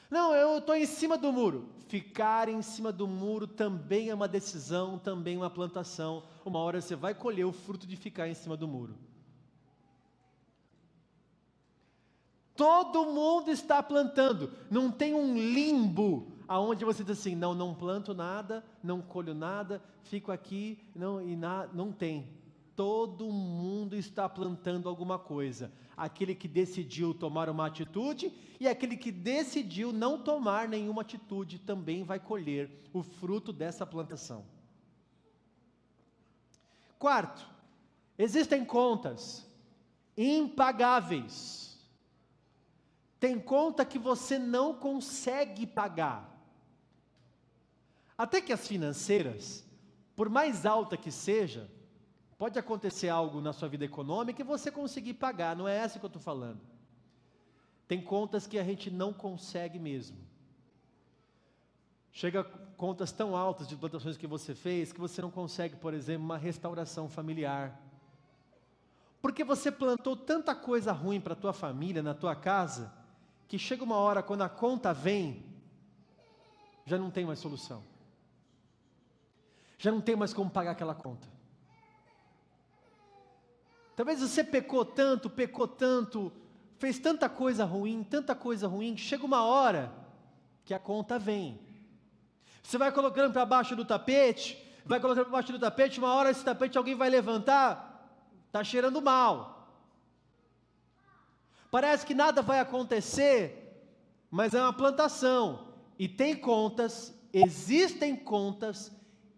Não, 0.09 0.33
eu 0.33 0.59
estou 0.59 0.75
em 0.75 0.85
cima 0.85 1.17
do 1.17 1.33
muro. 1.33 1.69
Ficar 1.87 2.47
em 2.47 2.61
cima 2.61 2.91
do 2.91 3.07
muro 3.07 3.47
também 3.47 4.09
é 4.09 4.15
uma 4.15 4.27
decisão, 4.27 4.97
também 4.97 5.35
é 5.35 5.37
uma 5.37 5.49
plantação. 5.49 6.23
Uma 6.47 6.59
hora 6.59 6.79
você 6.79 6.95
vai 6.95 7.13
colher 7.13 7.45
o 7.45 7.51
fruto 7.51 7.85
de 7.85 7.97
ficar 7.97 8.29
em 8.29 8.33
cima 8.33 8.55
do 8.55 8.67
muro. 8.67 8.95
Todo 12.55 13.05
mundo 13.05 13.51
está 13.51 13.83
plantando. 13.83 14.51
Não 14.71 14.89
tem 14.89 15.13
um 15.13 15.35
limbo 15.35 16.31
aonde 16.47 16.85
você 16.85 17.03
diz 17.03 17.19
assim, 17.19 17.35
não, 17.35 17.53
não 17.53 17.75
planto 17.75 18.13
nada, 18.13 18.63
não 18.81 19.01
colho 19.01 19.33
nada, 19.33 19.83
fico 20.03 20.31
aqui, 20.31 20.79
não 20.95 21.21
e 21.21 21.35
na, 21.35 21.67
não 21.73 21.91
tem. 21.91 22.29
Todo 22.77 23.25
mundo 23.25 23.93
está 23.95 24.29
plantando 24.29 24.87
alguma 24.87 25.19
coisa 25.19 25.69
aquele 25.97 26.33
que 26.33 26.47
decidiu 26.47 27.13
tomar 27.13 27.49
uma 27.49 27.65
atitude 27.65 28.31
e 28.59 28.67
aquele 28.67 28.95
que 28.95 29.11
decidiu 29.11 29.91
não 29.91 30.17
tomar 30.17 30.69
nenhuma 30.69 31.01
atitude 31.01 31.57
também 31.57 32.03
vai 32.03 32.19
colher 32.19 32.69
o 32.93 33.01
fruto 33.01 33.51
dessa 33.51 33.85
plantação. 33.85 34.45
Quarto, 36.99 37.47
existem 38.17 38.65
contas 38.65 39.45
impagáveis. 40.17 41.77
Tem 43.19 43.39
conta 43.39 43.85
que 43.85 43.97
você 43.97 44.37
não 44.37 44.73
consegue 44.73 45.65
pagar. 45.65 46.35
Até 48.17 48.41
que 48.41 48.53
as 48.53 48.67
financeiras, 48.67 49.63
por 50.15 50.29
mais 50.29 50.65
alta 50.65 50.97
que 50.97 51.11
seja, 51.11 51.69
Pode 52.37 52.59
acontecer 52.59 53.09
algo 53.09 53.41
na 53.41 53.51
sua 53.51 53.67
vida 53.67 53.83
econômica 53.83 54.41
e 54.41 54.45
você 54.45 54.69
conseguir 54.69 55.15
pagar, 55.15 55.55
não 55.55 55.67
é 55.67 55.75
essa 55.75 55.97
que 55.97 56.05
eu 56.05 56.09
estou 56.09 56.21
falando. 56.21 56.61
Tem 57.87 57.99
contas 57.99 58.45
que 58.45 58.59
a 58.59 58.63
gente 58.63 58.91
não 58.91 59.11
consegue 59.11 59.79
mesmo. 59.79 60.17
Chega 62.17 62.43
contas 62.75 63.11
tão 63.11 63.37
altas 63.37 63.67
de 63.67 63.75
plantações 63.75 64.17
que 64.17 64.25
você 64.25 64.55
fez 64.55 64.91
que 64.91 64.99
você 64.99 65.21
não 65.21 65.29
consegue, 65.29 65.75
por 65.75 65.93
exemplo, 65.93 66.25
uma 66.25 66.35
restauração 66.35 67.07
familiar. 67.07 67.79
Porque 69.21 69.43
você 69.43 69.71
plantou 69.71 70.17
tanta 70.17 70.55
coisa 70.55 70.91
ruim 70.91 71.21
para 71.21 71.33
a 71.33 71.35
tua 71.35 71.53
família, 71.53 72.01
na 72.01 72.15
tua 72.15 72.35
casa, 72.35 72.91
que 73.47 73.59
chega 73.59 73.83
uma 73.83 73.97
hora 73.97 74.23
quando 74.23 74.41
a 74.41 74.49
conta 74.49 74.91
vem, 74.95 75.45
já 76.87 76.97
não 76.97 77.11
tem 77.11 77.23
mais 77.23 77.37
solução. 77.37 77.83
Já 79.77 79.91
não 79.91 80.01
tem 80.01 80.15
mais 80.15 80.33
como 80.33 80.49
pagar 80.49 80.71
aquela 80.71 80.95
conta. 80.95 81.27
Talvez 83.95 84.21
você 84.21 84.43
pecou 84.43 84.83
tanto, 84.83 85.29
pecou 85.29 85.67
tanto, 85.67 86.33
fez 86.79 86.97
tanta 86.97 87.29
coisa 87.29 87.63
ruim, 87.63 88.03
tanta 88.03 88.33
coisa 88.33 88.67
ruim, 88.67 88.95
que 88.95 89.01
chega 89.01 89.23
uma 89.23 89.43
hora 89.43 89.93
que 90.65 90.73
a 90.73 90.79
conta 90.79 91.19
vem. 91.19 91.66
Você 92.67 92.77
vai 92.77 92.91
colocando 92.91 93.31
para 93.31 93.45
baixo 93.45 93.77
do 93.77 93.85
tapete, 93.85 94.61
vai 94.85 94.99
colocando 94.99 95.23
para 95.23 95.31
baixo 95.31 95.53
do 95.53 95.57
tapete, 95.57 95.99
uma 95.99 96.13
hora 96.13 96.29
esse 96.29 96.43
tapete 96.43 96.77
alguém 96.77 96.95
vai 96.95 97.09
levantar, 97.09 98.11
está 98.45 98.61
cheirando 98.61 99.01
mal. 99.01 99.71
Parece 101.71 102.05
que 102.05 102.13
nada 102.13 102.41
vai 102.41 102.59
acontecer, 102.59 103.89
mas 104.29 104.53
é 104.53 104.61
uma 104.61 104.73
plantação. 104.73 105.69
E 105.97 106.09
tem 106.09 106.35
contas, 106.35 107.17
existem 107.31 108.17
contas 108.17 108.91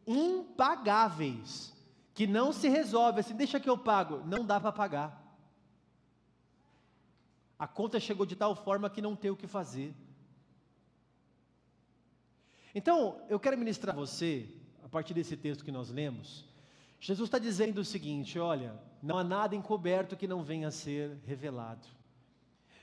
impagáveis 0.08 1.72
que 2.16 2.26
não 2.26 2.52
se 2.52 2.68
resolve 2.68 3.20
assim, 3.20 3.36
deixa 3.36 3.60
que 3.60 3.70
eu 3.70 3.78
pago, 3.78 4.24
não 4.26 4.44
dá 4.44 4.60
para 4.60 4.72
pagar. 4.72 5.38
A 7.60 7.68
conta 7.68 8.00
chegou 8.00 8.26
de 8.26 8.36
tal 8.36 8.56
forma 8.56 8.90
que 8.90 9.04
não 9.04 9.16
tem 9.16 9.30
o 9.30 9.38
que 9.38 9.46
fazer. 9.46 9.94
Então, 12.80 13.22
eu 13.28 13.38
quero 13.38 13.58
ministrar 13.58 13.94
a 13.94 14.00
você, 14.00 14.48
a 14.82 14.88
partir 14.88 15.14
desse 15.14 15.36
texto 15.36 15.66
que 15.66 15.72
nós 15.72 15.90
lemos, 15.90 16.46
Jesus 16.98 17.28
está 17.28 17.38
dizendo 17.38 17.80
o 17.82 17.84
seguinte: 17.84 18.40
olha, 18.40 18.74
não 19.04 19.18
há 19.18 19.24
nada 19.24 19.54
encoberto 19.54 20.16
que 20.16 20.26
não 20.26 20.46
venha 20.46 20.70
a 20.70 20.72
ser 20.72 21.18
revelado. 21.26 21.86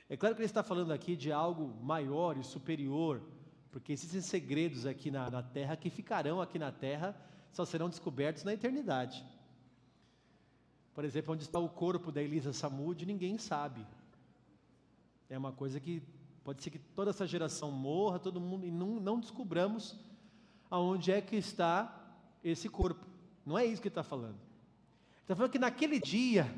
É 0.07 0.15
claro 0.15 0.35
que 0.35 0.41
ele 0.41 0.45
está 0.45 0.61
falando 0.61 0.93
aqui 0.93 1.15
de 1.15 1.31
algo 1.31 1.83
maior 1.83 2.37
e 2.37 2.43
superior, 2.43 3.23
porque 3.71 3.91
existem 3.91 4.21
segredos 4.21 4.85
aqui 4.85 5.09
na, 5.09 5.31
na 5.31 5.41
terra 5.41 5.75
que 5.75 5.89
ficarão 5.89 6.39
aqui 6.43 6.59
na 6.59 6.71
terra, 6.71 7.19
só 7.51 7.65
serão 7.65 7.89
descobertos 7.89 8.43
na 8.43 8.53
eternidade. 8.53 9.25
Por 10.93 11.03
exemplo, 11.05 11.33
onde 11.33 11.41
está 11.41 11.57
o 11.57 11.69
corpo 11.69 12.11
da 12.11 12.21
Elisa 12.21 12.53
Samud, 12.53 13.03
ninguém 13.03 13.39
sabe. 13.39 13.83
É 15.27 15.35
uma 15.35 15.51
coisa 15.51 15.79
que 15.79 16.03
pode 16.47 16.63
ser 16.63 16.69
que 16.69 16.79
toda 16.79 17.09
essa 17.09 17.27
geração 17.27 17.69
morra, 17.69 18.19
todo 18.19 18.39
mundo, 18.39 18.65
e 18.65 18.71
não, 18.71 19.01
não 19.01 19.19
descobramos 19.19 19.99
aonde 20.71 21.11
é 21.11 21.19
que 21.19 21.35
está 21.35 21.93
esse 22.41 22.69
corpo. 22.69 23.05
Não 23.45 23.57
é 23.57 23.65
isso 23.65 23.81
que 23.81 23.89
ele 23.89 23.91
está 23.91 24.01
falando. 24.01 24.37
Ele 24.37 25.23
está 25.23 25.35
falando 25.35 25.51
que 25.51 25.59
naquele 25.59 25.99
dia, 25.99 26.49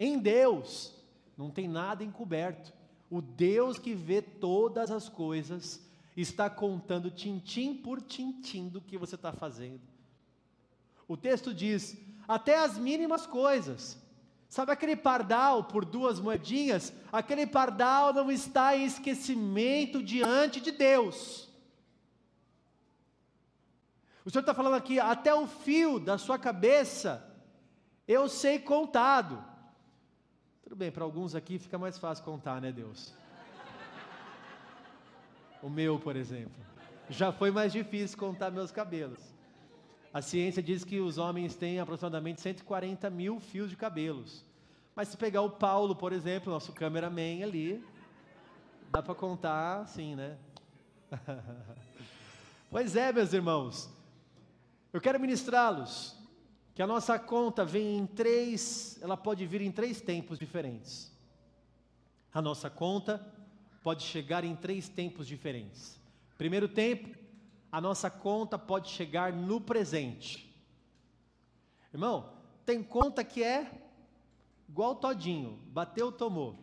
em 0.00 0.18
Deus, 0.18 0.94
não 1.36 1.50
tem 1.50 1.68
nada 1.68 2.02
encoberto. 2.02 2.72
O 3.10 3.20
Deus 3.20 3.78
que 3.78 3.94
vê 3.94 4.22
todas 4.22 4.90
as 4.90 5.06
coisas 5.06 5.86
está 6.16 6.48
contando 6.48 7.10
tintim 7.10 7.74
por 7.74 8.00
tintim 8.00 8.68
do 8.68 8.80
que 8.80 8.96
você 8.96 9.16
está 9.16 9.34
fazendo. 9.34 9.82
O 11.06 11.14
texto 11.14 11.52
diz: 11.52 11.94
até 12.26 12.64
as 12.64 12.78
mínimas 12.78 13.26
coisas. 13.26 14.02
Sabe 14.48 14.72
aquele 14.72 14.96
pardal 14.96 15.64
por 15.64 15.84
duas 15.84 16.20
moedinhas? 16.20 16.92
Aquele 17.12 17.46
pardal 17.46 18.12
não 18.12 18.30
está 18.30 18.76
em 18.76 18.84
esquecimento 18.84 20.02
diante 20.02 20.60
de 20.60 20.70
Deus. 20.70 21.48
O 24.24 24.30
Senhor 24.30 24.40
está 24.40 24.54
falando 24.54 24.74
aqui, 24.74 24.98
até 24.98 25.32
o 25.34 25.46
fio 25.46 26.00
da 26.00 26.18
sua 26.18 26.38
cabeça, 26.38 27.24
eu 28.08 28.28
sei 28.28 28.58
contado. 28.58 29.42
Tudo 30.62 30.74
bem, 30.74 30.90
para 30.90 31.04
alguns 31.04 31.34
aqui 31.34 31.58
fica 31.58 31.78
mais 31.78 31.96
fácil 31.96 32.24
contar, 32.24 32.60
né, 32.60 32.72
Deus? 32.72 33.14
O 35.62 35.70
meu, 35.70 35.98
por 35.98 36.16
exemplo. 36.16 36.64
Já 37.08 37.30
foi 37.30 37.52
mais 37.52 37.72
difícil 37.72 38.18
contar 38.18 38.50
meus 38.50 38.72
cabelos. 38.72 39.35
A 40.16 40.22
ciência 40.22 40.62
diz 40.62 40.82
que 40.82 40.98
os 40.98 41.18
homens 41.18 41.54
têm 41.56 41.78
aproximadamente 41.78 42.40
140 42.40 43.10
mil 43.10 43.38
fios 43.38 43.68
de 43.68 43.76
cabelos. 43.76 44.42
Mas 44.94 45.08
se 45.08 45.16
pegar 45.18 45.42
o 45.42 45.50
Paulo, 45.50 45.94
por 45.94 46.10
exemplo, 46.10 46.50
nosso 46.50 46.72
cameraman 46.72 47.42
ali, 47.42 47.84
dá 48.90 49.02
para 49.02 49.14
contar 49.14 49.82
assim, 49.82 50.16
né? 50.16 50.38
pois 52.70 52.96
é, 52.96 53.12
meus 53.12 53.34
irmãos. 53.34 53.90
Eu 54.90 55.02
quero 55.02 55.20
ministrá-los 55.20 56.16
que 56.74 56.80
a 56.80 56.86
nossa 56.86 57.18
conta 57.18 57.62
vem 57.62 57.98
em 57.98 58.06
três, 58.06 58.98
ela 59.02 59.18
pode 59.18 59.44
vir 59.44 59.60
em 59.60 59.70
três 59.70 60.00
tempos 60.00 60.38
diferentes. 60.38 61.14
A 62.32 62.40
nossa 62.40 62.70
conta 62.70 63.20
pode 63.82 64.02
chegar 64.02 64.44
em 64.44 64.56
três 64.56 64.88
tempos 64.88 65.26
diferentes. 65.26 66.00
Primeiro 66.38 66.68
tempo, 66.68 67.25
a 67.70 67.80
nossa 67.80 68.10
conta 68.10 68.58
pode 68.58 68.88
chegar 68.90 69.32
no 69.32 69.60
presente. 69.60 70.54
Irmão, 71.92 72.32
tem 72.64 72.82
conta 72.82 73.22
que 73.24 73.42
é 73.42 73.70
igual 74.68 74.96
todinho, 74.96 75.58
bateu, 75.68 76.10
tomou. 76.10 76.56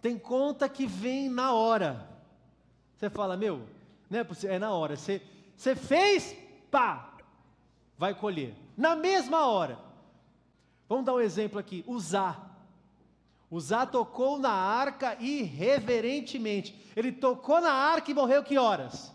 Tem 0.00 0.18
conta 0.18 0.68
que 0.68 0.86
vem 0.86 1.28
na 1.28 1.52
hora. 1.52 2.08
Você 2.96 3.08
fala, 3.08 3.36
meu, 3.36 3.66
não 4.10 4.18
é 4.18 4.24
possível, 4.24 4.56
é 4.56 4.58
na 4.58 4.72
hora. 4.72 4.96
Você, 4.96 5.22
você 5.56 5.76
fez, 5.76 6.36
pá, 6.70 7.16
vai 7.96 8.14
colher. 8.14 8.54
Na 8.76 8.96
mesma 8.96 9.46
hora. 9.46 9.78
Vamos 10.88 11.06
dar 11.06 11.14
um 11.14 11.20
exemplo 11.20 11.58
aqui, 11.58 11.84
usar. 11.86 12.51
Uzá 13.52 13.84
tocou 13.84 14.38
na 14.38 14.50
arca 14.50 15.14
irreverentemente. 15.20 16.74
Ele 16.96 17.12
tocou 17.12 17.60
na 17.60 17.70
arca 17.70 18.10
e 18.10 18.14
morreu 18.14 18.42
que 18.42 18.56
horas? 18.56 19.12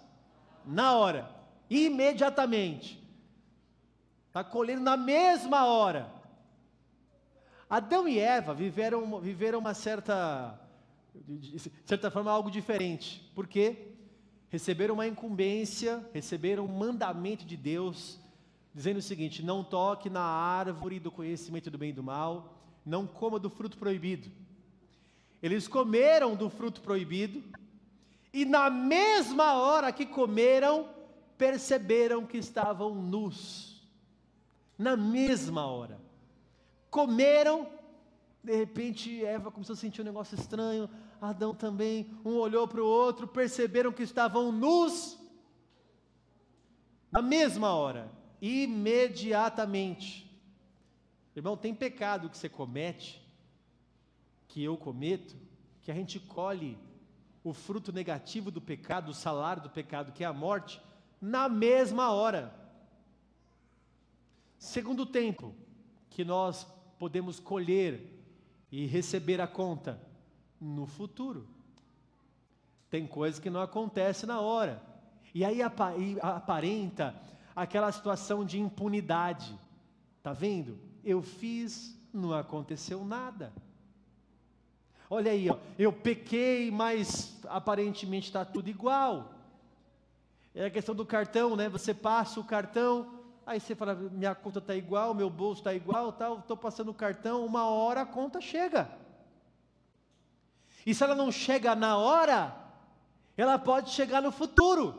Na 0.64 0.96
hora, 0.96 1.28
imediatamente. 1.68 3.04
Está 4.28 4.44
colhendo 4.44 4.82
na 4.82 4.96
mesma 4.96 5.66
hora. 5.66 6.14
Adão 7.68 8.08
e 8.08 8.20
Eva 8.20 8.54
viveram, 8.54 9.20
viveram 9.20 9.58
uma 9.58 9.74
certa, 9.74 10.62
de 11.16 11.58
certa 11.84 12.12
forma, 12.12 12.30
algo 12.30 12.52
diferente. 12.52 13.28
Por 13.34 13.48
quê? 13.48 13.96
Receberam 14.50 14.94
uma 14.94 15.08
incumbência, 15.08 16.08
receberam 16.14 16.66
um 16.66 16.78
mandamento 16.78 17.44
de 17.44 17.58
Deus, 17.58 18.20
dizendo 18.72 18.98
o 18.98 19.02
seguinte: 19.02 19.44
não 19.44 19.64
toque 19.64 20.12
na 20.12 20.22
árvore 20.22 21.00
do 21.00 21.12
conhecimento 21.12 21.72
do 21.72 21.78
bem 21.80 21.90
e 21.90 21.94
do 21.94 22.04
mal 22.04 22.57
não 22.88 23.06
coma 23.06 23.38
do 23.38 23.50
fruto 23.50 23.78
proibido. 23.78 24.32
Eles 25.44 25.68
comeram 25.68 26.36
do 26.36 26.50
fruto 26.50 26.82
proibido, 26.82 27.44
e 28.34 28.46
na 28.46 28.70
mesma 28.70 29.56
hora 29.56 29.92
que 29.92 30.06
comeram, 30.06 30.90
perceberam 31.38 32.26
que 32.26 32.38
estavam 32.38 32.96
nus. 32.96 33.84
Na 34.78 34.96
mesma 34.96 35.66
hora. 35.66 36.00
Comeram, 36.90 37.68
de 38.42 38.56
repente 38.56 39.24
Eva 39.24 39.52
começou 39.52 39.74
a 39.74 39.78
sentir 39.78 40.02
um 40.02 40.06
negócio 40.06 40.36
estranho, 40.36 40.90
Adão 41.22 41.54
também, 41.54 42.10
um 42.24 42.36
olhou 42.36 42.68
para 42.68 42.82
o 42.82 42.88
outro, 42.88 43.28
perceberam 43.28 43.92
que 43.92 44.04
estavam 44.04 44.52
nus. 44.52 45.20
Na 47.12 47.22
mesma 47.22 47.74
hora, 47.74 48.10
imediatamente. 48.42 50.27
Irmão, 51.38 51.56
tem 51.56 51.72
pecado 51.72 52.32
que 52.32 52.38
você 52.38 52.50
comete, 52.50 53.24
que 54.48 54.64
eu 54.64 54.76
cometo, 54.76 55.36
que 55.84 55.92
a 55.92 55.94
gente 55.94 56.20
colhe 56.20 56.76
o 57.44 57.54
fruto 57.54 57.92
negativo 57.92 58.50
do 58.50 58.60
pecado, 58.60 59.10
o 59.10 59.14
salário 59.14 59.62
do 59.62 59.70
pecado, 59.70 60.12
que 60.12 60.24
é 60.24 60.28
a 60.28 60.34
morte, 60.34 60.82
na 61.22 61.48
mesma 61.48 62.12
hora. 62.12 62.52
Segundo 64.58 65.06
tempo, 65.06 65.54
que 66.10 66.26
nós 66.26 66.66
podemos 66.98 67.40
colher 67.40 68.02
e 68.72 68.88
receber 68.88 69.40
a 69.40 69.46
conta 69.46 70.02
no 70.60 70.88
futuro. 70.88 71.48
Tem 72.90 73.06
coisas 73.06 73.40
que 73.40 73.52
não 73.52 73.62
acontecem 73.62 74.26
na 74.26 74.42
hora. 74.42 74.82
E 75.36 75.46
aí 75.46 75.62
aparenta 75.62 77.16
aquela 77.56 77.92
situação 77.92 78.44
de 78.44 78.60
impunidade. 78.60 79.56
Tá 80.24 80.34
vendo? 80.34 80.87
Eu 81.08 81.22
fiz, 81.22 81.98
não 82.14 82.34
aconteceu 82.34 83.06
nada. 83.06 83.54
Olha 85.10 85.32
aí, 85.32 85.50
ó, 85.50 85.58
eu 85.80 85.94
pequei, 85.94 86.70
mas 86.70 87.40
aparentemente 87.48 88.28
está 88.28 88.44
tudo 88.44 88.70
igual. 88.70 89.32
É 90.54 90.66
a 90.66 90.70
questão 90.70 90.94
do 90.94 91.06
cartão, 91.06 91.56
né? 91.56 91.70
Você 91.70 91.94
passa 91.94 92.42
o 92.42 92.44
cartão, 92.44 93.22
aí 93.46 93.58
você 93.58 93.74
fala, 93.74 93.96
minha 93.96 94.36
conta 94.36 94.60
está 94.60 94.76
igual, 94.76 95.14
meu 95.14 95.30
bolso 95.30 95.62
está 95.62 95.74
igual, 95.74 96.12
tal, 96.12 96.40
estou 96.40 96.58
passando 96.58 96.92
o 96.92 96.94
cartão, 96.94 97.46
uma 97.46 97.66
hora 97.70 98.02
a 98.02 98.06
conta 98.06 98.42
chega. 98.42 98.92
E 100.86 100.94
se 100.94 101.02
ela 101.02 101.16
não 101.16 101.32
chega 101.32 101.74
na 101.74 101.96
hora, 101.98 102.54
ela 103.38 103.58
pode 103.58 103.92
chegar 103.92 104.22
no 104.22 104.32
futuro. 104.32 104.94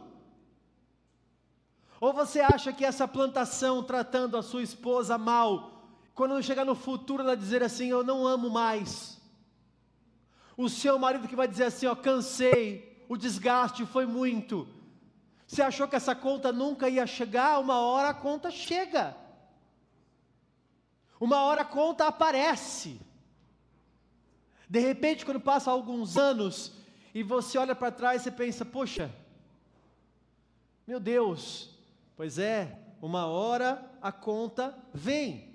Ou 2.00 2.14
você 2.14 2.40
acha 2.40 2.72
que 2.72 2.84
essa 2.84 3.06
plantação 3.06 3.82
tratando 3.82 4.38
a 4.38 4.42
sua 4.42 4.62
esposa 4.62 5.18
mal 5.18 5.77
quando 6.18 6.42
chegar 6.42 6.64
no 6.64 6.74
futuro, 6.74 7.22
ela 7.22 7.36
dizer 7.36 7.62
assim: 7.62 7.90
Eu 7.90 8.02
não 8.02 8.26
amo 8.26 8.50
mais. 8.50 9.20
O 10.56 10.68
seu 10.68 10.98
marido 10.98 11.28
que 11.28 11.36
vai 11.36 11.46
dizer 11.46 11.66
assim: 11.66 11.86
Ó, 11.86 11.94
cansei, 11.94 13.06
o 13.08 13.16
desgaste 13.16 13.86
foi 13.86 14.04
muito. 14.04 14.68
Você 15.46 15.62
achou 15.62 15.86
que 15.86 15.94
essa 15.94 16.16
conta 16.16 16.50
nunca 16.50 16.88
ia 16.88 17.06
chegar? 17.06 17.60
Uma 17.60 17.78
hora 17.78 18.08
a 18.08 18.14
conta 18.14 18.50
chega. 18.50 19.16
Uma 21.20 21.42
hora 21.42 21.62
a 21.62 21.64
conta 21.64 22.08
aparece. 22.08 23.00
De 24.68 24.80
repente, 24.80 25.24
quando 25.24 25.38
passa 25.38 25.70
alguns 25.70 26.16
anos 26.16 26.72
e 27.14 27.22
você 27.22 27.58
olha 27.58 27.76
para 27.76 27.92
trás 27.92 28.26
e 28.26 28.32
pensa: 28.32 28.64
Poxa, 28.64 29.08
meu 30.84 30.98
Deus, 30.98 31.70
pois 32.16 32.40
é, 32.40 32.76
uma 33.00 33.26
hora 33.26 33.88
a 34.02 34.10
conta 34.10 34.76
vem. 34.92 35.47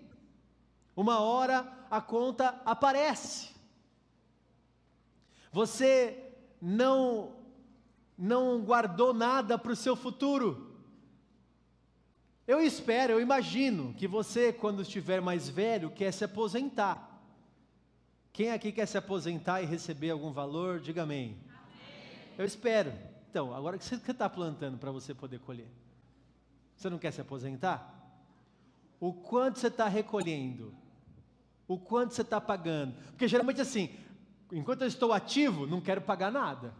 Uma 0.95 1.19
hora 1.19 1.85
a 1.89 2.01
conta 2.01 2.61
aparece. 2.65 3.49
Você 5.51 6.33
não 6.61 7.35
não 8.17 8.61
guardou 8.61 9.13
nada 9.13 9.57
para 9.57 9.71
o 9.71 9.75
seu 9.75 9.95
futuro. 9.95 10.71
Eu 12.45 12.61
espero, 12.61 13.13
eu 13.13 13.21
imagino 13.21 13.93
que 13.93 14.07
você, 14.07 14.51
quando 14.51 14.81
estiver 14.81 15.21
mais 15.21 15.49
velho, 15.49 15.89
quer 15.89 16.11
se 16.11 16.23
aposentar. 16.23 17.21
Quem 18.31 18.51
aqui 18.51 18.71
quer 18.71 18.85
se 18.85 18.97
aposentar 18.97 19.61
e 19.61 19.65
receber 19.65 20.09
algum 20.09 20.31
valor, 20.31 20.79
diga 20.79 21.03
amém. 21.03 21.37
amém. 21.47 22.35
Eu 22.37 22.45
espero. 22.45 22.91
Então, 23.29 23.53
agora 23.53 23.75
o 23.75 23.79
que 23.79 23.85
você 23.85 23.95
está 24.11 24.29
plantando 24.29 24.77
para 24.77 24.91
você 24.91 25.13
poder 25.13 25.39
colher? 25.39 25.69
Você 26.75 26.89
não 26.89 26.97
quer 26.97 27.11
se 27.11 27.21
aposentar? 27.21 27.93
O 28.99 29.13
quanto 29.13 29.59
você 29.59 29.67
está 29.67 29.87
recolhendo? 29.87 30.73
O 31.73 31.77
quanto 31.79 32.13
você 32.13 32.21
está 32.21 32.39
pagando? 32.39 32.93
Porque 33.07 33.27
geralmente 33.27 33.59
assim, 33.59 33.89
enquanto 34.51 34.81
eu 34.81 34.87
estou 34.87 35.11
ativo, 35.11 35.65
não 35.65 35.81
quero 35.81 36.01
pagar 36.01 36.31
nada. 36.31 36.71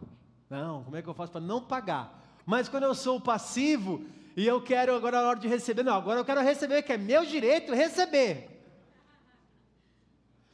Não, 0.48 0.84
como 0.84 0.96
é 0.96 1.02
que 1.02 1.08
eu 1.08 1.14
faço 1.14 1.32
para 1.32 1.40
não 1.40 1.60
pagar? 1.60 2.22
Mas 2.46 2.68
quando 2.68 2.84
eu 2.84 2.94
sou 2.94 3.20
passivo 3.20 4.06
e 4.36 4.46
eu 4.46 4.62
quero 4.62 4.94
agora 4.94 5.20
na 5.20 5.28
hora 5.30 5.40
de 5.40 5.48
receber, 5.48 5.82
não, 5.82 5.96
agora 5.96 6.20
eu 6.20 6.24
quero 6.24 6.40
receber, 6.42 6.80
que 6.82 6.92
é 6.92 6.96
meu 6.96 7.26
direito 7.26 7.74
receber. 7.74 8.64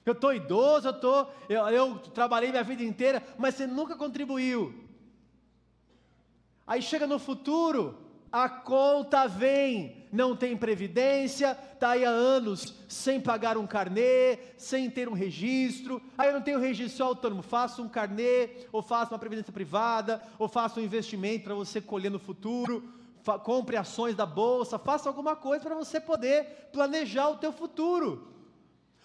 Eu 0.07 0.15
estou 0.15 0.33
idoso, 0.33 0.89
eu, 0.89 0.99
tô, 0.99 1.27
eu, 1.47 1.69
eu 1.69 1.99
trabalhei 1.99 2.49
minha 2.49 2.65
vida 2.65 2.83
inteira, 2.83 3.23
mas 3.37 3.57
você 3.57 3.67
nunca 3.67 3.95
contribuiu. 3.95 4.89
Aí 6.67 6.81
chega 6.81 7.07
no 7.07 7.19
futuro, 7.19 7.99
a 8.33 8.49
conta 8.49 9.27
vem, 9.27 10.00
não 10.13 10.35
tem 10.35 10.57
previdência, 10.57 11.57
está 11.73 11.91
aí 11.91 12.05
há 12.05 12.11
anos 12.11 12.75
sem 12.89 13.21
pagar 13.21 13.57
um 13.57 13.67
carnê, 13.67 14.39
sem 14.57 14.91
ter 14.91 15.09
um 15.09 15.13
registro, 15.13 16.03
aí 16.19 16.29
eu 16.29 16.35
não 16.35 16.43
tenho 16.43 16.59
registro 16.59 17.05
autônomo, 17.05 17.43
faço 17.43 17.83
um 17.83 17.89
carnê, 17.89 18.51
ou 18.73 18.83
faço 18.83 19.13
uma 19.13 19.19
previdência 19.19 19.53
privada, 19.53 20.23
ou 20.39 20.49
faço 20.49 20.81
um 20.81 20.83
investimento 20.83 21.45
para 21.45 21.55
você 21.55 21.81
colher 21.81 22.11
no 22.11 22.19
futuro, 22.19 22.83
compre 23.45 23.77
ações 23.77 24.17
da 24.17 24.27
bolsa, 24.27 24.79
faça 24.79 25.09
alguma 25.09 25.37
coisa 25.37 25.65
para 25.65 25.75
você 25.75 26.01
poder 26.01 26.71
planejar 26.73 27.29
o 27.29 27.37
teu 27.37 27.53
futuro. 27.53 28.29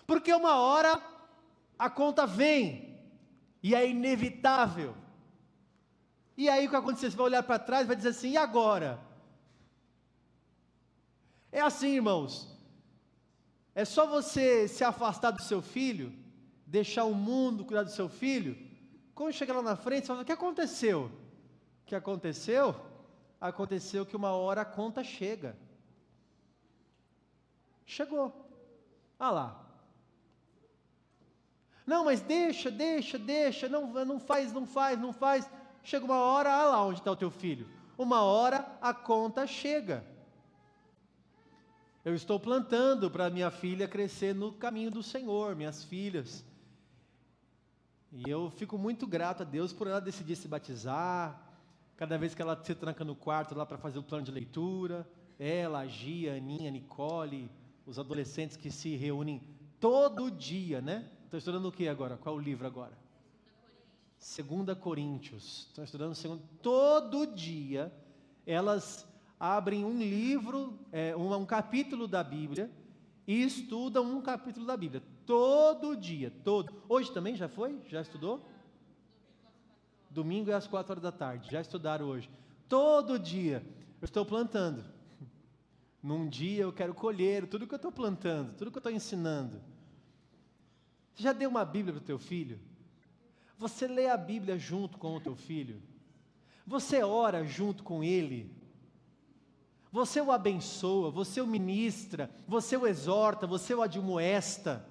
Porque 0.07 0.33
uma 0.33 0.55
hora 0.55 0.99
a 1.77 1.89
conta 1.89 2.25
vem 2.25 2.97
e 3.61 3.75
é 3.75 3.87
inevitável. 3.87 4.95
E 6.37 6.49
aí 6.49 6.67
o 6.67 6.69
que 6.69 6.75
acontece? 6.75 7.11
Você 7.11 7.17
vai 7.17 7.27
olhar 7.27 7.43
para 7.43 7.59
trás 7.59 7.83
e 7.83 7.87
vai 7.87 7.95
dizer 7.95 8.09
assim: 8.09 8.31
e 8.31 8.37
agora? 8.37 8.99
É 11.55 11.61
assim, 11.61 11.95
irmãos. 11.95 12.49
É 13.73 13.85
só 13.85 14.05
você 14.05 14.67
se 14.67 14.83
afastar 14.83 15.31
do 15.31 15.41
seu 15.41 15.61
filho, 15.61 16.13
deixar 16.67 17.05
o 17.05 17.13
mundo 17.13 17.63
cuidar 17.63 17.83
do 17.83 17.91
seu 17.91 18.09
filho. 18.09 18.57
Quando 19.13 19.31
chega 19.31 19.53
lá 19.53 19.61
na 19.61 19.77
frente, 19.77 20.01
você 20.01 20.07
fala: 20.07 20.23
o 20.23 20.25
que 20.25 20.33
aconteceu? 20.33 21.05
O 21.05 21.85
que 21.85 21.95
aconteceu? 21.95 22.75
Aconteceu 23.39 24.05
que 24.05 24.17
uma 24.17 24.31
hora 24.31 24.63
a 24.63 24.65
conta 24.65 25.01
chega. 25.01 25.55
Chegou. 27.85 28.33
Ah 29.17 29.31
lá, 29.31 29.65
não, 31.87 32.03
mas 32.03 32.19
deixa, 32.19 32.69
deixa, 32.69 33.17
deixa, 33.17 33.69
não, 33.69 33.87
não 34.03 34.19
faz, 34.19 34.51
não 34.51 34.65
faz, 34.65 34.99
não 34.99 35.13
faz. 35.13 35.49
Chega 35.83 36.03
uma 36.03 36.17
hora, 36.17 36.49
olha 36.49 36.65
lá 36.65 36.85
onde 36.85 36.99
está 36.99 37.11
o 37.11 37.15
teu 37.15 37.31
filho. 37.31 37.65
Uma 37.97 38.23
hora 38.23 38.67
a 38.81 38.93
conta 38.93 39.47
chega. 39.47 40.03
Eu 42.05 42.13
estou 42.13 42.39
plantando 42.39 43.09
para 43.09 43.31
minha 43.31 43.49
filha 43.49 43.87
crescer 43.87 44.35
no 44.35 44.53
caminho 44.53 44.91
do 44.91 45.01
Senhor, 45.01 45.55
minhas 45.55 45.83
filhas. 45.83 46.45
E 48.11 48.29
eu 48.29 48.51
fico 48.51 48.77
muito 48.77 49.07
grato 49.07 49.41
a 49.41 49.43
Deus 49.43 49.73
por 49.73 49.87
ela 49.87 49.99
decidir 49.99 50.35
se 50.35 50.47
batizar. 50.47 51.51
Cada 51.97 52.15
vez 52.15 52.35
que 52.35 52.43
ela 52.43 52.63
se 52.63 52.75
tranca 52.75 53.03
no 53.03 53.15
quarto 53.15 53.55
lá 53.55 53.65
para 53.65 53.79
fazer 53.79 53.97
o 53.97 54.03
plano 54.03 54.23
de 54.23 54.29
leitura, 54.29 55.09
ela, 55.39 55.79
a 55.79 55.87
Gia, 55.87 56.33
a 56.33 56.37
Aninha, 56.37 56.69
a 56.69 56.71
Nicole, 56.71 57.49
os 57.87 57.97
adolescentes 57.97 58.55
que 58.55 58.69
se 58.69 58.95
reúnem 58.95 59.41
todo 59.79 60.29
dia, 60.29 60.81
né? 60.81 61.09
Estou 61.23 61.39
estudando 61.39 61.65
o 61.69 61.71
que 61.71 61.87
agora? 61.87 62.17
Qual 62.17 62.35
o 62.35 62.39
livro 62.39 62.67
agora? 62.67 62.95
Segunda 64.19 64.75
Coríntios. 64.75 65.65
Estou 65.69 65.83
estudando 65.83 66.13
segundo. 66.13 66.43
Todo 66.61 67.25
dia 67.25 67.91
elas 68.45 69.07
abrem 69.39 69.83
um 69.83 69.97
livro, 69.99 70.77
é, 70.91 71.15
um, 71.15 71.33
um 71.33 71.45
capítulo 71.45 72.07
da 72.07 72.23
Bíblia 72.23 72.69
e 73.27 73.43
estudam 73.43 74.05
um 74.05 74.21
capítulo 74.21 74.65
da 74.65 74.77
Bíblia. 74.77 75.01
Todo 75.25 75.95
dia, 75.95 76.31
todo. 76.43 76.73
Hoje 76.87 77.11
também 77.11 77.35
já 77.35 77.47
foi? 77.47 77.79
Já 77.87 78.01
estudou? 78.01 78.45
Domingo 80.09 80.51
é 80.51 80.53
às 80.53 80.67
quatro 80.67 80.93
horas 80.93 81.03
da 81.03 81.11
tarde. 81.11 81.51
Já 81.51 81.59
estudaram 81.59 82.05
hoje. 82.05 82.29
Todo 82.69 83.19
dia 83.19 83.65
eu 84.01 84.05
estou 84.05 84.25
plantando. 84.25 84.85
Num 86.01 86.29
dia 86.29 86.63
eu 86.63 86.71
quero 86.71 86.93
colher 86.93 87.47
tudo 87.47 87.67
que 87.67 87.73
eu 87.73 87.77
estou 87.77 87.91
plantando, 87.91 88.53
tudo 88.55 88.71
que 88.71 88.77
eu 88.77 88.79
estou 88.79 88.91
ensinando. 88.91 89.61
Você 91.13 91.23
já 91.23 91.33
deu 91.33 91.49
uma 91.49 91.65
Bíblia 91.65 91.93
para 91.93 92.01
o 92.01 92.05
teu 92.05 92.19
filho? 92.19 92.59
Você 93.57 93.87
lê 93.87 94.07
a 94.09 94.17
Bíblia 94.17 94.57
junto 94.57 94.97
com 94.97 95.15
o 95.15 95.21
teu 95.21 95.35
filho? 95.35 95.81
Você 96.67 97.01
ora 97.03 97.45
junto 97.45 97.83
com 97.83 98.03
ele? 98.03 98.51
Você 99.95 100.19
o 100.19 100.29
abençoa, 100.29 101.09
você 101.09 101.39
o 101.39 101.47
ministra, 101.47 102.29
você 102.45 102.75
o 102.75 102.85
exorta, 102.85 103.47
você 103.47 103.73
o 103.73 103.81
admoesta. 103.81 104.85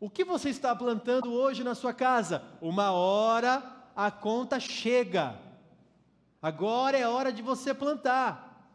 O 0.00 0.10
que 0.10 0.24
você 0.24 0.48
está 0.48 0.74
plantando 0.74 1.32
hoje 1.32 1.62
na 1.62 1.76
sua 1.76 1.94
casa? 1.94 2.42
Uma 2.60 2.90
hora 2.90 3.62
a 3.94 4.10
conta 4.10 4.58
chega. 4.58 5.38
Agora 6.42 6.98
é 6.98 7.06
hora 7.06 7.32
de 7.32 7.40
você 7.40 7.72
plantar. 7.72 8.68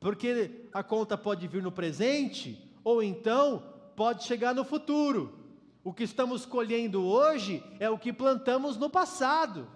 Porque 0.00 0.66
a 0.72 0.82
conta 0.82 1.18
pode 1.18 1.46
vir 1.46 1.62
no 1.62 1.70
presente 1.70 2.74
ou 2.82 3.02
então 3.02 3.62
pode 3.94 4.24
chegar 4.24 4.54
no 4.54 4.64
futuro. 4.64 5.38
O 5.84 5.92
que 5.92 6.04
estamos 6.04 6.46
colhendo 6.46 7.04
hoje 7.04 7.62
é 7.78 7.90
o 7.90 7.98
que 7.98 8.14
plantamos 8.14 8.78
no 8.78 8.88
passado. 8.88 9.68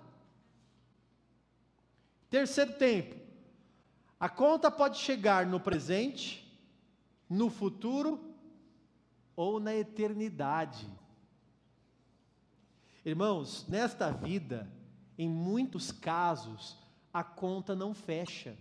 Terceiro 2.34 2.72
tempo, 2.72 3.14
a 4.18 4.28
conta 4.28 4.68
pode 4.68 4.98
chegar 4.98 5.46
no 5.46 5.60
presente, 5.60 6.44
no 7.30 7.48
futuro 7.48 8.34
ou 9.36 9.60
na 9.60 9.72
eternidade. 9.72 10.84
Irmãos, 13.04 13.64
nesta 13.68 14.10
vida, 14.10 14.68
em 15.16 15.28
muitos 15.28 15.92
casos, 15.92 16.76
a 17.12 17.22
conta 17.22 17.72
não 17.72 17.94
fecha. 17.94 18.58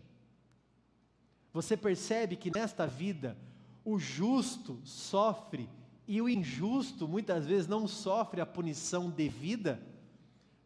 Você 1.52 1.76
percebe 1.76 2.36
que 2.36 2.52
nesta 2.54 2.86
vida, 2.86 3.36
o 3.84 3.98
justo 3.98 4.80
sofre 4.84 5.68
e 6.08 6.22
o 6.22 6.30
injusto 6.30 7.08
muitas 7.08 7.48
vezes 7.48 7.68
não 7.68 7.88
sofre 7.88 8.40
a 8.40 8.46
punição 8.46 9.10
devida? 9.10 9.82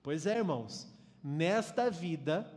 Pois 0.03 0.25
é, 0.25 0.39
irmãos, 0.39 0.85
nesta 1.23 1.89
vida, 1.89 2.53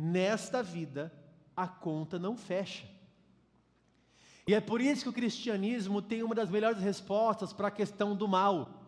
nesta 0.00 0.62
vida, 0.62 1.12
a 1.54 1.68
conta 1.68 2.18
não 2.18 2.34
fecha. 2.34 2.88
E 4.46 4.54
é 4.54 4.60
por 4.60 4.80
isso 4.80 5.02
que 5.02 5.08
o 5.10 5.12
cristianismo 5.12 6.00
tem 6.00 6.22
uma 6.22 6.34
das 6.34 6.48
melhores 6.48 6.82
respostas 6.82 7.52
para 7.52 7.68
a 7.68 7.70
questão 7.70 8.16
do 8.16 8.26
mal. 8.26 8.82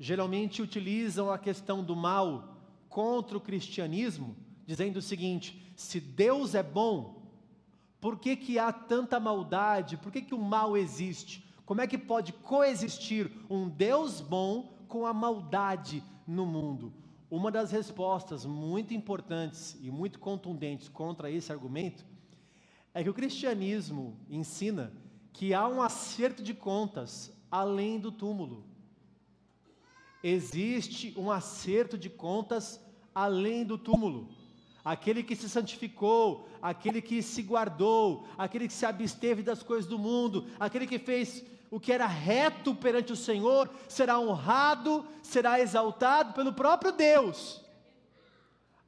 Geralmente 0.00 0.60
utilizam 0.60 1.30
a 1.30 1.38
questão 1.38 1.84
do 1.84 1.94
mal 1.94 2.56
contra 2.88 3.38
o 3.38 3.40
cristianismo, 3.40 4.36
dizendo 4.66 4.96
o 4.96 5.02
seguinte: 5.02 5.72
se 5.76 6.00
Deus 6.00 6.56
é 6.56 6.62
bom, 6.62 7.22
por 8.00 8.18
que, 8.18 8.34
que 8.34 8.58
há 8.58 8.72
tanta 8.72 9.20
maldade? 9.20 9.96
Por 9.96 10.10
que, 10.10 10.22
que 10.22 10.34
o 10.34 10.42
mal 10.42 10.76
existe? 10.76 11.46
Como 11.64 11.80
é 11.80 11.86
que 11.86 11.96
pode 11.96 12.32
coexistir 12.32 13.30
um 13.48 13.68
Deus 13.68 14.20
bom 14.20 14.76
com 14.88 15.06
a 15.06 15.14
maldade 15.14 16.02
no 16.26 16.44
mundo? 16.44 16.92
Uma 17.32 17.50
das 17.50 17.70
respostas 17.70 18.44
muito 18.44 18.92
importantes 18.92 19.74
e 19.80 19.90
muito 19.90 20.18
contundentes 20.18 20.86
contra 20.86 21.30
esse 21.30 21.50
argumento 21.50 22.04
é 22.92 23.02
que 23.02 23.08
o 23.08 23.14
cristianismo 23.14 24.20
ensina 24.28 24.92
que 25.32 25.54
há 25.54 25.66
um 25.66 25.80
acerto 25.80 26.42
de 26.42 26.52
contas 26.52 27.32
além 27.50 27.98
do 27.98 28.12
túmulo. 28.12 28.66
Existe 30.22 31.14
um 31.16 31.30
acerto 31.30 31.96
de 31.96 32.10
contas 32.10 32.78
além 33.14 33.64
do 33.64 33.78
túmulo 33.78 34.28
aquele 34.84 35.22
que 35.22 35.34
se 35.34 35.48
santificou, 35.48 36.46
aquele 36.60 37.00
que 37.00 37.22
se 37.22 37.42
guardou, 37.42 38.26
aquele 38.36 38.66
que 38.66 38.74
se 38.74 38.84
absteve 38.84 39.42
das 39.42 39.62
coisas 39.62 39.86
do 39.86 39.98
mundo, 39.98 40.46
aquele 40.60 40.86
que 40.86 40.98
fez 40.98 41.42
o 41.72 41.80
que 41.80 41.90
era 41.90 42.06
reto 42.06 42.74
perante 42.74 43.14
o 43.14 43.16
Senhor, 43.16 43.70
será 43.88 44.20
honrado, 44.20 45.06
será 45.22 45.58
exaltado 45.58 46.34
pelo 46.34 46.52
próprio 46.52 46.92
Deus. 46.92 47.64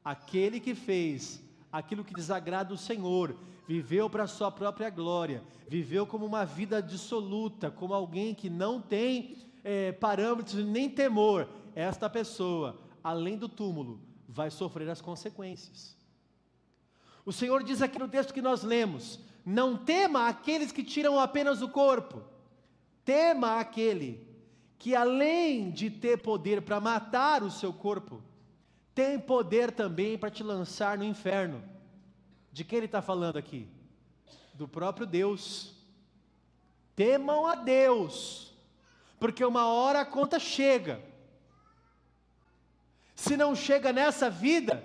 Aquele 0.04 0.60
que 0.60 0.74
fez 0.74 1.42
aquilo 1.72 2.04
que 2.04 2.12
desagrada 2.12 2.74
o 2.74 2.76
Senhor, 2.76 3.34
viveu 3.66 4.10
para 4.10 4.24
a 4.24 4.28
sua 4.28 4.52
própria 4.52 4.90
glória, 4.90 5.42
viveu 5.66 6.06
como 6.06 6.26
uma 6.26 6.44
vida 6.44 6.82
dissoluta, 6.82 7.70
como 7.70 7.94
alguém 7.94 8.34
que 8.34 8.50
não 8.50 8.82
tem 8.82 9.38
é, 9.64 9.90
parâmetros 9.90 10.62
nem 10.62 10.90
temor, 10.90 11.48
esta 11.74 12.10
pessoa, 12.10 12.78
além 13.02 13.38
do 13.38 13.48
túmulo, 13.48 13.98
vai 14.28 14.50
sofrer 14.50 14.90
as 14.90 15.00
consequências. 15.00 15.96
O 17.24 17.32
Senhor 17.32 17.64
diz 17.64 17.80
aqui 17.80 17.98
no 17.98 18.08
texto 18.08 18.34
que 18.34 18.42
nós 18.42 18.62
lemos: 18.62 19.18
Não 19.42 19.74
tema 19.74 20.28
aqueles 20.28 20.70
que 20.70 20.84
tiram 20.84 21.18
apenas 21.18 21.62
o 21.62 21.68
corpo, 21.70 22.33
Tema 23.04 23.60
aquele 23.60 24.26
que, 24.78 24.94
além 24.94 25.70
de 25.70 25.90
ter 25.90 26.18
poder 26.18 26.62
para 26.62 26.80
matar 26.80 27.42
o 27.42 27.50
seu 27.50 27.72
corpo, 27.72 28.22
tem 28.94 29.18
poder 29.18 29.72
também 29.72 30.16
para 30.16 30.30
te 30.30 30.42
lançar 30.42 30.96
no 30.96 31.04
inferno. 31.04 31.62
De 32.52 32.64
quem 32.64 32.78
ele 32.78 32.86
está 32.86 33.02
falando 33.02 33.36
aqui? 33.36 33.68
Do 34.54 34.68
próprio 34.68 35.06
Deus. 35.06 35.74
Temam 36.94 37.46
a 37.46 37.56
Deus, 37.56 38.54
porque 39.18 39.44
uma 39.44 39.66
hora 39.66 40.02
a 40.02 40.06
conta 40.06 40.38
chega. 40.38 41.02
Se 43.16 43.36
não 43.36 43.56
chega 43.56 43.92
nessa 43.92 44.30
vida, 44.30 44.84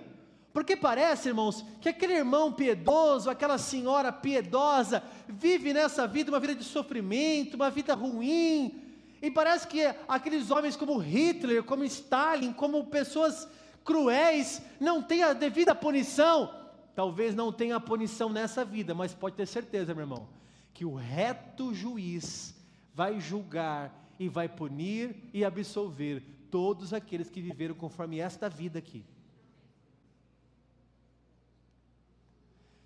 porque 0.52 0.76
parece, 0.76 1.28
irmãos, 1.28 1.64
que 1.80 1.88
aquele 1.88 2.14
irmão 2.14 2.52
piedoso, 2.52 3.30
aquela 3.30 3.56
senhora 3.56 4.12
piedosa, 4.12 5.02
vive 5.28 5.72
nessa 5.72 6.06
vida 6.08 6.30
uma 6.30 6.40
vida 6.40 6.56
de 6.56 6.64
sofrimento, 6.64 7.54
uma 7.54 7.70
vida 7.70 7.94
ruim, 7.94 8.82
e 9.22 9.30
parece 9.30 9.68
que 9.68 9.82
aqueles 10.08 10.50
homens 10.50 10.76
como 10.76 10.96
Hitler, 10.96 11.62
como 11.62 11.84
Stalin, 11.84 12.52
como 12.52 12.84
pessoas 12.86 13.46
cruéis, 13.84 14.62
não 14.80 15.02
têm 15.02 15.22
a 15.22 15.32
devida 15.32 15.74
punição. 15.74 16.54
Talvez 16.94 17.34
não 17.34 17.52
tenha 17.52 17.76
a 17.76 17.80
punição 17.80 18.28
nessa 18.28 18.64
vida, 18.64 18.94
mas 18.94 19.14
pode 19.14 19.36
ter 19.36 19.46
certeza, 19.46 19.94
meu 19.94 20.02
irmão, 20.02 20.28
que 20.74 20.84
o 20.84 20.94
reto 20.94 21.72
juiz 21.74 22.54
vai 22.92 23.20
julgar 23.20 23.94
e 24.18 24.28
vai 24.28 24.48
punir 24.48 25.30
e 25.32 25.44
absolver 25.44 26.22
todos 26.50 26.92
aqueles 26.92 27.30
que 27.30 27.40
viveram 27.40 27.74
conforme 27.74 28.18
esta 28.18 28.48
vida 28.48 28.78
aqui. 28.78 29.04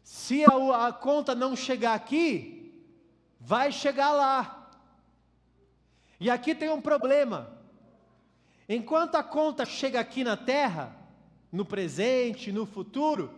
Se 0.04 0.44
a, 0.44 0.86
a 0.86 0.92
conta 0.92 1.34
não 1.34 1.56
chegar 1.56 1.94
aqui, 1.94 2.86
vai 3.40 3.72
chegar 3.72 4.12
lá. 4.12 4.70
E 6.20 6.30
aqui 6.30 6.54
tem 6.54 6.68
um 6.68 6.80
problema. 6.80 7.50
Enquanto 8.68 9.14
a 9.14 9.22
conta 9.22 9.64
chega 9.64 9.98
aqui 9.98 10.22
na 10.22 10.36
terra, 10.36 10.94
no 11.50 11.64
presente, 11.64 12.52
no 12.52 12.66
futuro, 12.66 13.32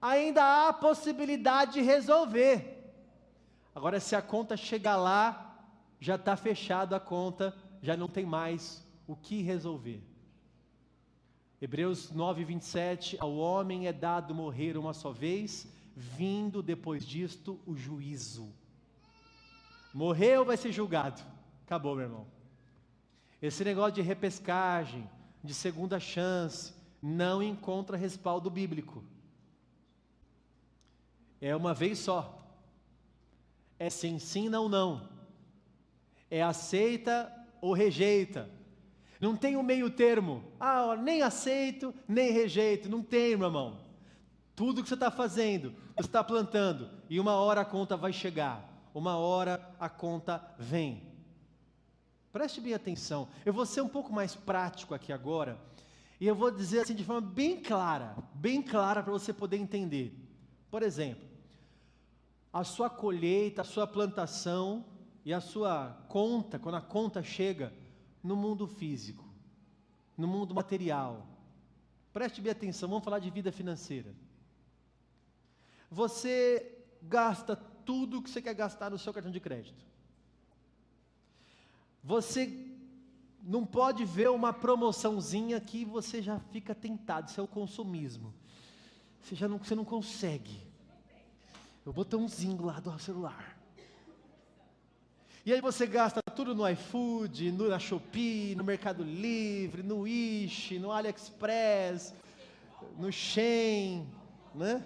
ainda 0.00 0.44
há 0.44 0.68
a 0.68 0.72
possibilidade 0.72 1.72
de 1.72 1.80
resolver. 1.80 2.92
Agora, 3.74 3.98
se 3.98 4.14
a 4.14 4.20
conta 4.20 4.54
chegar 4.54 4.96
lá, 4.96 5.66
já 5.98 6.16
está 6.16 6.36
fechada 6.36 6.96
a 6.96 7.00
conta, 7.00 7.56
já 7.80 7.96
não 7.96 8.08
tem 8.08 8.26
mais 8.26 8.86
o 9.06 9.16
que 9.16 9.40
resolver. 9.40 10.02
Hebreus 11.60 12.10
9, 12.10 12.44
27, 12.44 13.16
ao 13.18 13.34
homem 13.34 13.86
é 13.86 13.92
dado 13.92 14.34
morrer 14.34 14.76
uma 14.76 14.92
só 14.92 15.10
vez, 15.10 15.66
vindo 15.96 16.62
depois 16.62 17.04
disto 17.04 17.60
o 17.66 17.76
juízo. 17.76 18.52
Morreu, 19.92 20.44
vai 20.44 20.56
ser 20.56 20.72
julgado. 20.72 21.22
Acabou, 21.66 21.94
meu 21.94 22.04
irmão. 22.04 22.26
Esse 23.40 23.64
negócio 23.64 23.92
de 23.92 24.02
repescagem, 24.02 25.08
de 25.42 25.52
segunda 25.52 25.98
chance, 25.98 26.72
não 27.02 27.42
encontra 27.42 27.96
respaldo 27.96 28.48
bíblico. 28.48 29.04
É 31.40 31.54
uma 31.54 31.74
vez 31.74 31.98
só. 31.98 32.38
É 33.78 33.90
se 33.90 34.06
ensina 34.06 34.60
ou 34.60 34.68
não. 34.68 35.08
É 36.30 36.40
aceita 36.40 37.30
ou 37.60 37.72
rejeita. 37.72 38.48
Não 39.20 39.36
tem 39.36 39.56
um 39.56 39.62
meio 39.62 39.90
termo. 39.90 40.44
Ah, 40.58 40.96
nem 40.96 41.22
aceito, 41.22 41.92
nem 42.06 42.32
rejeito. 42.32 42.88
Não 42.88 43.02
tem, 43.02 43.36
meu 43.36 43.48
irmão. 43.48 43.81
Tudo 44.54 44.82
que 44.82 44.88
você 44.88 44.94
está 44.94 45.10
fazendo, 45.10 45.74
você 45.96 46.06
está 46.06 46.22
plantando, 46.22 46.90
e 47.08 47.18
uma 47.18 47.34
hora 47.36 47.62
a 47.62 47.64
conta 47.64 47.96
vai 47.96 48.12
chegar, 48.12 48.68
uma 48.94 49.16
hora 49.16 49.74
a 49.80 49.88
conta 49.88 50.44
vem. 50.58 51.10
Preste 52.30 52.60
bem 52.60 52.74
atenção, 52.74 53.28
eu 53.46 53.52
vou 53.52 53.64
ser 53.64 53.80
um 53.80 53.88
pouco 53.88 54.12
mais 54.12 54.34
prático 54.34 54.94
aqui 54.94 55.12
agora, 55.12 55.58
e 56.20 56.26
eu 56.26 56.34
vou 56.34 56.50
dizer 56.50 56.80
assim 56.80 56.94
de 56.94 57.04
forma 57.04 57.22
bem 57.22 57.62
clara, 57.62 58.14
bem 58.34 58.62
clara 58.62 59.02
para 59.02 59.12
você 59.12 59.32
poder 59.32 59.56
entender. 59.56 60.14
Por 60.70 60.82
exemplo, 60.82 61.26
a 62.52 62.62
sua 62.62 62.90
colheita, 62.90 63.62
a 63.62 63.64
sua 63.64 63.86
plantação 63.86 64.84
e 65.24 65.32
a 65.32 65.40
sua 65.40 66.04
conta, 66.08 66.58
quando 66.58 66.74
a 66.74 66.80
conta 66.82 67.22
chega 67.22 67.72
no 68.22 68.36
mundo 68.36 68.66
físico, 68.66 69.24
no 70.16 70.28
mundo 70.28 70.54
material. 70.54 71.26
Preste 72.12 72.42
bem 72.42 72.52
atenção, 72.52 72.88
vamos 72.88 73.04
falar 73.04 73.18
de 73.18 73.30
vida 73.30 73.50
financeira 73.50 74.14
você 75.92 76.74
gasta 77.02 77.54
tudo 77.54 78.22
que 78.22 78.30
você 78.30 78.40
quer 78.40 78.54
gastar 78.54 78.90
no 78.90 78.98
seu 78.98 79.12
cartão 79.12 79.30
de 79.30 79.38
crédito. 79.38 79.84
Você 82.02 82.66
não 83.42 83.66
pode 83.66 84.02
ver 84.06 84.30
uma 84.30 84.54
promoçãozinha 84.54 85.60
que 85.60 85.84
você 85.84 86.22
já 86.22 86.40
fica 86.50 86.74
tentado, 86.74 87.28
isso 87.28 87.38
é 87.38 87.44
o 87.44 87.46
consumismo. 87.46 88.32
Você 89.22 89.34
já 89.34 89.46
não, 89.46 89.58
você 89.58 89.74
não 89.74 89.84
consegue. 89.84 90.62
O 91.84 91.92
botãozinho 91.92 92.64
lá 92.64 92.80
do 92.80 92.98
celular. 92.98 93.58
E 95.44 95.52
aí 95.52 95.60
você 95.60 95.86
gasta 95.86 96.22
tudo 96.34 96.54
no 96.54 96.66
iFood, 96.70 97.52
no, 97.52 97.68
na 97.68 97.78
Shopee, 97.78 98.54
no 98.54 98.64
Mercado 98.64 99.02
Livre, 99.04 99.82
no 99.82 100.00
Wish, 100.00 100.78
no 100.78 100.90
AliExpress, 100.90 102.14
no 102.96 103.12
Shein, 103.12 104.08
né? 104.54 104.82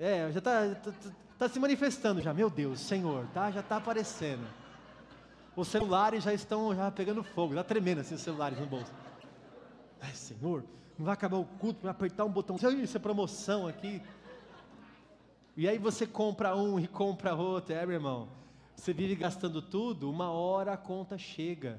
É, 0.00 0.32
já 0.32 0.38
está 0.38 0.74
tá, 0.76 0.92
tá, 0.92 1.10
tá 1.38 1.48
se 1.50 1.60
manifestando 1.60 2.22
já. 2.22 2.32
Meu 2.32 2.48
Deus, 2.48 2.80
Senhor, 2.80 3.26
tá? 3.34 3.50
Já 3.50 3.60
está 3.60 3.76
aparecendo. 3.76 4.48
Os 5.54 5.68
celulares 5.68 6.24
já 6.24 6.32
estão 6.32 6.74
já 6.74 6.90
pegando 6.90 7.22
fogo, 7.22 7.52
já 7.52 7.62
tremendo 7.62 8.00
assim 8.00 8.14
os 8.14 8.22
celulares 8.22 8.58
no 8.58 8.64
bolso. 8.64 8.90
Ai, 10.00 10.14
Senhor, 10.14 10.64
não 10.98 11.04
vai 11.04 11.12
acabar 11.12 11.36
o 11.36 11.44
culto, 11.44 11.82
vai 11.82 11.90
apertar 11.90 12.24
um 12.24 12.30
botão. 12.30 12.56
Isso 12.82 12.96
é 12.96 13.00
promoção 13.00 13.66
aqui. 13.66 14.00
E 15.54 15.68
aí 15.68 15.76
você 15.76 16.06
compra 16.06 16.56
um 16.56 16.80
e 16.80 16.88
compra 16.88 17.34
outro, 17.34 17.74
é, 17.74 17.84
meu 17.84 17.96
irmão. 17.96 18.30
Você 18.74 18.94
vive 18.94 19.14
gastando 19.14 19.60
tudo, 19.60 20.08
uma 20.08 20.30
hora 20.30 20.72
a 20.72 20.78
conta 20.78 21.18
chega. 21.18 21.78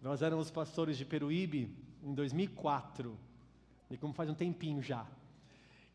Nós 0.00 0.22
éramos 0.22 0.52
pastores 0.52 0.96
de 0.96 1.04
Peruíbe 1.04 1.76
em 2.00 2.14
2004. 2.14 3.18
E 3.90 3.96
como 3.96 4.14
faz 4.14 4.30
um 4.30 4.34
tempinho 4.34 4.80
já. 4.80 5.04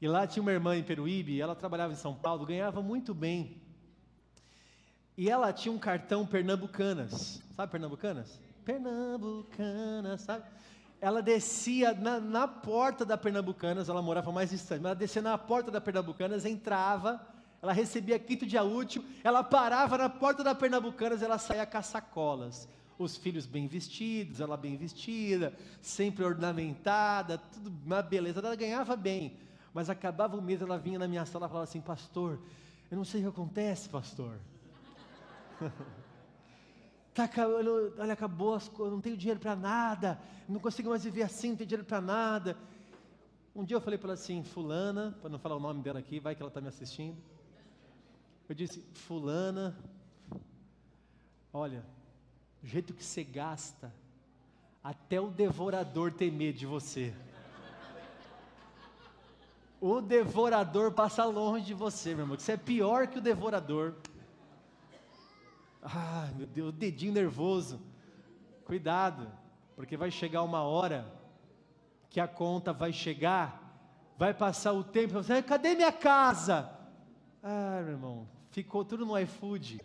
E 0.06 0.08
lá 0.08 0.28
tinha 0.28 0.44
uma 0.44 0.52
irmã 0.52 0.78
em 0.78 0.84
Peruíbe, 0.84 1.42
ela 1.42 1.56
trabalhava 1.56 1.92
em 1.92 1.96
São 1.96 2.14
Paulo, 2.14 2.46
ganhava 2.46 2.80
muito 2.80 3.12
bem. 3.12 3.60
E 5.18 5.32
ela 5.32 5.52
tinha 5.52 5.74
um 5.74 5.80
cartão 5.80 6.28
Pernambucanas. 6.28 7.42
Sabe 7.56 7.72
Pernambucanas? 7.72 8.40
Pernambucanas, 8.64 10.22
sabe? 10.22 10.46
Ela 11.02 11.24
descia 11.24 11.92
na, 11.96 12.20
na 12.20 12.48
porta 12.48 13.04
da 13.04 13.18
Pernambucanas, 13.18 13.90
ela 13.90 14.00
morava 14.00 14.32
mais 14.32 14.52
distante, 14.52 14.80
mas 14.80 14.92
ela 14.92 14.96
descia 14.96 15.24
na 15.24 15.40
porta 15.40 15.72
da 15.72 15.82
Pernambucanas, 15.82 16.46
entrava, 16.46 17.20
ela 17.60 17.74
recebia 17.74 18.20
quinto 18.20 18.46
dia 18.46 18.62
útil, 18.62 19.04
ela 19.24 19.44
parava 19.44 19.98
na 19.98 20.08
porta 20.08 20.44
da 20.44 20.54
Pernambucanas, 20.54 21.24
ela 21.24 21.40
saía 21.40 21.66
com 21.66 21.80
as 21.80 21.88
sacolas. 21.88 22.70
Os 23.00 23.18
filhos 23.18 23.48
bem 23.48 23.68
vestidos, 23.68 24.40
ela 24.40 24.56
bem 24.56 24.78
vestida, 24.78 25.52
sempre 25.82 26.24
ornamentada, 26.24 27.40
tudo 27.40 27.74
uma 27.84 28.04
beleza, 28.04 28.40
ela 28.40 28.56
ganhava 28.56 28.96
bem. 28.96 29.44
Mas 29.76 29.90
acabava 29.90 30.38
o 30.38 30.42
mês, 30.42 30.62
ela 30.62 30.78
vinha 30.78 30.98
na 30.98 31.06
minha 31.06 31.26
sala 31.26 31.48
e 31.48 31.50
falava 31.50 31.66
assim: 31.66 31.82
Pastor, 31.82 32.40
eu 32.90 32.96
não 32.96 33.04
sei 33.04 33.20
o 33.20 33.24
que 33.26 33.30
acontece, 33.30 33.90
pastor. 33.90 34.40
tá, 37.14 37.30
olha, 38.00 38.14
acabou 38.14 38.56
as 38.56 38.70
coisas, 38.70 38.94
não 38.94 39.02
tenho 39.02 39.18
dinheiro 39.18 39.38
para 39.38 39.54
nada, 39.54 40.18
não 40.48 40.62
consigo 40.62 40.90
mais 40.90 41.04
viver 41.04 41.24
assim, 41.24 41.50
não 41.50 41.58
tenho 41.58 41.68
dinheiro 41.68 41.86
para 41.86 42.00
nada. 42.00 42.58
Um 43.54 43.66
dia 43.66 43.76
eu 43.76 43.82
falei 43.82 44.00
para 44.00 44.08
ela 44.08 44.14
assim, 44.14 44.46
fulana, 44.46 45.14
para 45.20 45.30
não 45.30 45.38
falar 45.38 45.58
o 45.58 45.60
nome 45.60 45.82
dela 45.82 46.00
aqui, 46.00 46.22
vai 46.22 46.36
que 46.36 46.42
ela 46.42 46.48
está 46.48 46.62
me 46.62 46.70
assistindo. 46.70 47.18
Eu 48.48 48.56
disse, 48.56 48.80
fulana, 48.94 49.76
olha, 51.52 51.84
o 52.64 52.66
jeito 52.66 52.94
que 52.94 53.04
você 53.04 53.26
gasta, 53.26 53.94
até 54.82 55.20
o 55.20 55.30
devorador 55.30 56.14
tem 56.14 56.32
medo 56.32 56.58
de 56.60 56.66
você. 56.66 57.14
O 59.88 60.02
devorador 60.02 60.94
passa 60.94 61.24
longe 61.26 61.64
de 61.64 61.74
você, 61.76 62.16
meu 62.16 62.24
irmão. 62.24 62.40
Você 62.40 62.54
é 62.54 62.58
pior 62.58 63.06
que 63.06 63.20
o 63.20 63.22
devorador. 63.22 63.94
Ah, 65.84 66.28
meu 66.36 66.48
Deus, 66.48 66.74
dedinho 66.74 67.14
nervoso. 67.14 67.80
Cuidado, 68.64 69.32
porque 69.76 69.96
vai 69.96 70.10
chegar 70.10 70.42
uma 70.42 70.64
hora 70.64 71.06
que 72.10 72.20
a 72.20 72.28
conta 72.28 72.74
vai 72.74 72.92
chegar, 72.92 73.62
vai 74.18 74.34
passar 74.34 74.74
o 74.74 74.84
tempo, 74.84 75.14
você, 75.14 75.44
cadê 75.44 75.76
minha 75.76 75.92
casa? 75.92 76.68
Ah, 77.44 77.80
meu 77.84 77.92
irmão, 77.92 78.28
ficou 78.50 78.84
tudo 78.84 79.06
no 79.06 79.16
iFood. 79.20 79.80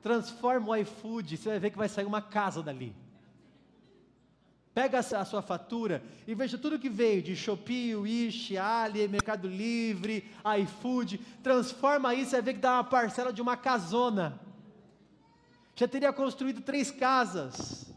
Transforma 0.00 0.70
o 0.70 0.76
iFood, 0.76 1.36
você 1.36 1.50
vai 1.50 1.58
ver 1.58 1.70
que 1.72 1.76
vai 1.76 1.90
sair 1.90 2.06
uma 2.06 2.22
casa 2.22 2.62
dali. 2.62 2.96
Pega 4.80 5.00
a 5.00 5.24
sua 5.26 5.42
fatura 5.42 6.02
e 6.26 6.34
veja 6.34 6.56
tudo 6.56 6.78
que 6.78 6.88
veio 6.88 7.20
de 7.20 7.36
Shopee, 7.36 7.94
Wish, 7.94 8.56
Ali, 8.56 9.06
Mercado 9.08 9.46
Livre, 9.46 10.24
iFood. 10.62 11.18
Transforma 11.42 12.14
isso 12.14 12.34
e 12.34 12.40
ver 12.40 12.54
que 12.54 12.60
dá 12.60 12.76
uma 12.76 12.84
parcela 12.84 13.30
de 13.30 13.42
uma 13.42 13.58
casona. 13.58 14.40
já 15.76 15.86
teria 15.86 16.10
construído 16.14 16.62
três 16.62 16.90
casas. 16.90 17.92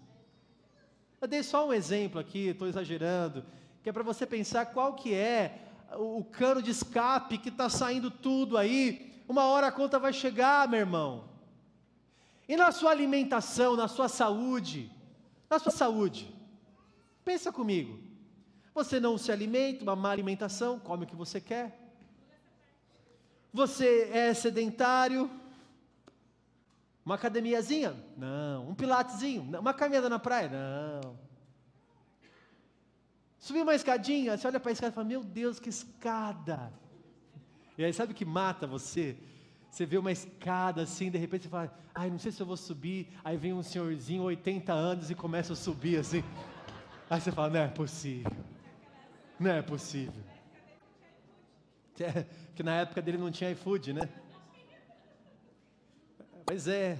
Eu 1.22 1.26
dei 1.26 1.42
só 1.42 1.66
um 1.66 1.72
exemplo 1.72 2.20
aqui, 2.20 2.48
estou 2.48 2.68
exagerando, 2.68 3.46
que 3.82 3.88
é 3.88 3.94
para 3.94 4.04
você 4.04 4.26
pensar 4.26 4.66
qual 4.66 4.94
que 4.94 5.14
é 5.14 5.60
o 5.96 6.22
cano 6.22 6.62
de 6.62 6.72
escape 6.72 7.38
que 7.38 7.48
está 7.48 7.70
saindo 7.70 8.12
tudo 8.12 8.58
aí. 8.58 9.24
Uma 9.26 9.46
hora 9.46 9.68
a 9.68 9.72
conta 9.72 9.98
vai 9.98 10.12
chegar, 10.12 10.68
meu 10.68 10.82
irmão. 10.82 11.30
E 12.46 12.58
na 12.58 12.74
sua 12.74 12.92
alimentação, 12.92 13.78
na 13.78 13.88
sua 13.88 14.10
saúde, 14.10 14.92
na 15.50 15.58
sua 15.60 15.72
saúde, 15.72 16.43
pensa 17.24 17.52
comigo. 17.52 18.00
Você 18.74 19.00
não 19.00 19.18
se 19.18 19.32
alimenta, 19.32 19.84
uma 19.84 19.96
má 19.96 20.12
alimentação, 20.12 20.80
come 20.80 21.06
o 21.06 21.08
que 21.08 21.16
você 21.16 21.40
quer. 21.40 21.80
Você 23.54 24.10
é 24.12 24.34
sedentário, 24.34 25.30
uma 27.06 27.16
academiazinha? 27.16 27.96
Não. 28.18 28.70
Um 28.70 28.76
pilatezinho? 28.76 29.44
Uma 29.60 29.74
caminhada 29.74 30.10
na 30.10 30.18
praia? 30.18 30.50
Não. 30.50 31.18
Subir 33.38 33.62
uma 33.62 33.76
escadinha, 33.76 34.38
você 34.38 34.48
olha 34.48 34.60
para 34.60 34.72
a 34.72 34.74
escada 34.74 34.92
e 34.92 34.96
fala: 34.96 35.08
Meu 35.08 35.22
Deus, 35.22 35.60
que 35.60 35.70
escada! 35.70 36.72
E 37.78 37.84
aí, 37.84 37.92
sabe 37.92 38.14
o 38.14 38.16
que 38.16 38.24
mata 38.24 38.66
você? 38.66 39.18
Você 39.70 39.86
vê 39.86 39.98
uma 39.98 40.12
escada 40.12 40.84
assim, 40.84 41.12
de 41.12 41.18
repente 41.18 41.44
você 41.44 41.50
fala: 41.50 41.78
Ai, 41.94 42.10
não 42.10 42.18
sei 42.18 42.32
se 42.32 42.42
eu 42.42 42.46
vou 42.46 42.56
subir. 42.56 43.10
Aí 43.24 43.36
vem 43.36 43.52
um 43.52 43.62
senhorzinho, 43.62 44.24
80 44.24 44.72
anos, 44.72 45.12
e 45.12 45.16
começa 45.16 45.54
a 45.54 45.56
subir 45.58 45.98
assim. 45.98 46.24
Aí 47.14 47.22
você 47.22 47.32
fala: 47.32 47.50
Não 47.52 47.60
é 47.60 47.68
possível. 47.68 48.32
Não 49.40 49.52
é 49.52 49.62
possível. 49.62 50.24
É, 52.00 52.26
que 52.56 52.64
na 52.64 52.78
época 52.78 53.04
dele 53.04 53.20
não 53.20 53.30
tinha 53.30 53.52
iFood, 53.52 53.94
né? 53.94 54.10
Pois 56.44 56.68
é. 56.68 57.00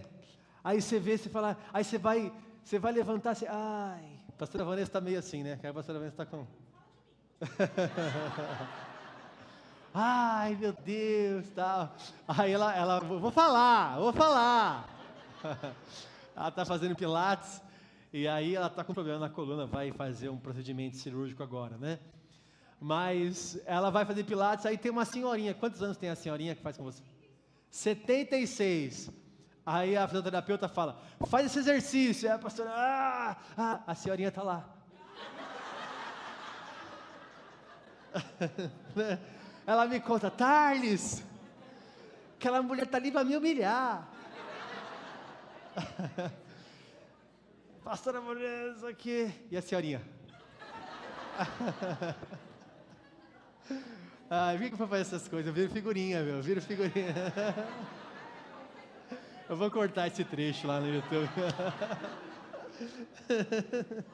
Aí 0.64 0.80
você 0.80 1.00
vê, 1.00 1.18
você 1.18 1.30
fala, 1.30 1.58
aí 1.74 1.84
você 1.84 1.98
vai, 1.98 2.32
você 2.64 2.78
vai 2.78 2.94
levantar, 2.94 3.34
você, 3.34 3.48
ai, 3.48 4.20
a 4.30 4.32
pastora 4.34 4.64
Vanessa 4.64 4.90
está 4.90 5.02
meio 5.02 5.18
assim, 5.18 5.42
né? 5.42 5.58
Que 5.58 5.66
a 5.66 5.74
pastora 5.74 5.98
Vanessa 5.98 6.22
está 6.22 6.26
com. 6.28 6.46
ai, 9.96 10.56
meu 10.56 10.74
Deus, 10.74 11.50
tal. 11.56 11.92
Aí 12.28 12.52
ela, 12.52 12.76
ela, 12.76 13.00
vou 13.00 13.32
falar, 13.32 13.98
vou 13.98 14.14
falar. 14.14 14.88
ela 16.38 16.50
está 16.50 16.64
fazendo 16.64 16.96
pilates 16.96 17.64
e 18.14 18.28
aí 18.28 18.56
ela 18.56 18.68
está 18.68 18.84
com 18.84 18.94
problema 18.94 19.18
na 19.18 19.30
coluna, 19.30 19.66
vai 19.66 19.92
fazer 19.92 20.30
um 20.30 20.38
procedimento 20.38 20.96
cirúrgico 20.98 21.42
agora, 21.42 21.80
né? 21.80 21.98
Mas 22.80 23.60
ela 23.66 23.90
vai 23.90 24.06
fazer 24.06 24.24
pilates, 24.24 24.68
aí 24.68 24.78
tem 24.78 24.92
uma 24.92 25.04
senhorinha. 25.04 25.52
Quantos 25.56 25.82
anos 25.82 25.98
tem 25.98 26.12
a 26.12 26.16
senhorinha 26.16 26.54
que 26.54 26.62
faz 26.62 26.78
com 26.78 26.84
você? 26.84 27.02
76. 27.72 29.10
Aí 29.66 29.98
a 29.98 30.06
fisioterapeuta 30.08 30.70
fala: 30.70 31.02
faz 31.26 31.48
esse 31.48 31.58
exercício. 31.58 32.30
Aí 32.30 32.36
a 32.36 32.40
pastora, 32.40 32.70
ah, 32.72 33.36
ah, 33.58 33.82
a 33.88 33.96
senhorinha 33.96 34.30
está 34.30 34.44
lá. 34.44 34.70
Ela 39.66 39.88
me 39.88 40.00
conta, 40.00 40.30
Tarles, 40.30 41.24
aquela 42.36 42.62
mulher 42.62 42.84
está 42.84 42.98
ali 42.98 43.12
para 43.12 43.24
me 43.24 43.36
humilhar. 43.36 44.08
Pastora 47.84 48.20
isso 48.76 48.88
aqui. 48.88 49.32
E 49.52 49.58
a 49.58 49.62
senhorinha? 49.62 50.02
ah, 54.30 54.56
vim 54.56 54.70
para 54.70 54.88
fazer 54.88 55.02
essas 55.02 55.28
coisas, 55.28 55.48
eu 55.48 55.54
viro 55.54 55.70
figurinha, 55.70 56.24
meu, 56.24 56.38
eu 56.38 56.44
viro 56.44 56.62
figurinha. 56.62 57.14
Eu 59.50 59.58
vou 59.58 59.70
cortar 59.70 60.08
esse 60.08 60.24
trecho 60.24 60.66
lá 60.66 60.80
no 60.80 60.88
YouTube. 60.88 61.30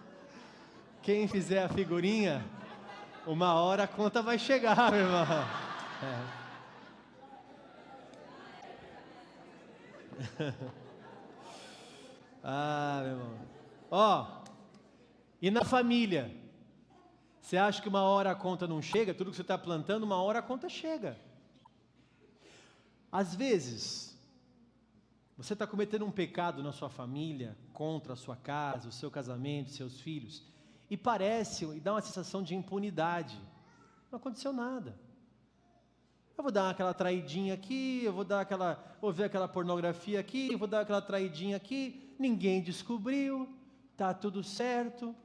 Quem 1.03 1.27
fizer 1.27 1.63
a 1.63 1.69
figurinha, 1.69 2.43
uma 3.27 3.53
hora 3.53 3.83
a 3.83 3.87
conta 3.87 4.23
vai 4.23 4.39
chegar, 4.39 4.91
meu 4.91 5.01
irmão. 5.01 5.27
É. 6.01 6.39
ah, 12.43 13.01
meu 13.03 13.11
irmão. 13.11 13.58
Ó, 13.89 14.43
e 15.41 15.49
na 15.49 15.63
família? 15.63 16.35
Você 17.41 17.57
acha 17.57 17.81
que 17.81 17.89
uma 17.89 18.03
hora 18.03 18.31
a 18.31 18.35
conta 18.35 18.67
não 18.67 18.81
chega? 18.81 19.13
Tudo 19.13 19.31
que 19.31 19.35
você 19.35 19.41
está 19.41 19.57
plantando, 19.57 20.03
uma 20.03 20.21
hora 20.21 20.39
a 20.39 20.41
conta 20.41 20.69
chega. 20.69 21.17
Às 23.11 23.33
vezes, 23.33 24.15
você 25.35 25.53
está 25.53 25.65
cometendo 25.65 26.05
um 26.05 26.11
pecado 26.11 26.61
na 26.61 26.71
sua 26.71 26.89
família, 26.89 27.57
contra 27.73 28.13
a 28.13 28.15
sua 28.15 28.35
casa, 28.35 28.89
o 28.89 28.91
seu 28.91 29.09
casamento, 29.09 29.71
seus 29.71 29.99
filhos, 29.99 30.43
e 30.89 30.97
parece, 30.97 31.65
e 31.65 31.79
dá 31.79 31.93
uma 31.93 32.01
sensação 32.01 32.43
de 32.43 32.53
impunidade. 32.53 33.39
Não 34.11 34.17
aconteceu 34.17 34.53
nada. 34.53 34.95
Eu 36.37 36.43
vou 36.43 36.51
dar 36.51 36.69
aquela 36.69 36.93
traidinha 36.93 37.53
aqui, 37.53 38.01
eu 38.03 38.13
vou 38.13 38.23
dar 38.23 38.41
aquela, 38.41 38.95
vou 39.01 39.11
ver 39.11 39.23
aquela 39.23 39.47
pornografia 39.47 40.19
aqui, 40.19 40.51
eu 40.51 40.57
vou 40.57 40.67
dar 40.67 40.81
aquela 40.81 41.01
traidinha 41.01 41.57
aqui, 41.57 42.15
ninguém 42.19 42.61
descobriu, 42.61 43.58
tá 43.99 44.13
tudo 44.13 44.43
certo. 44.43 45.15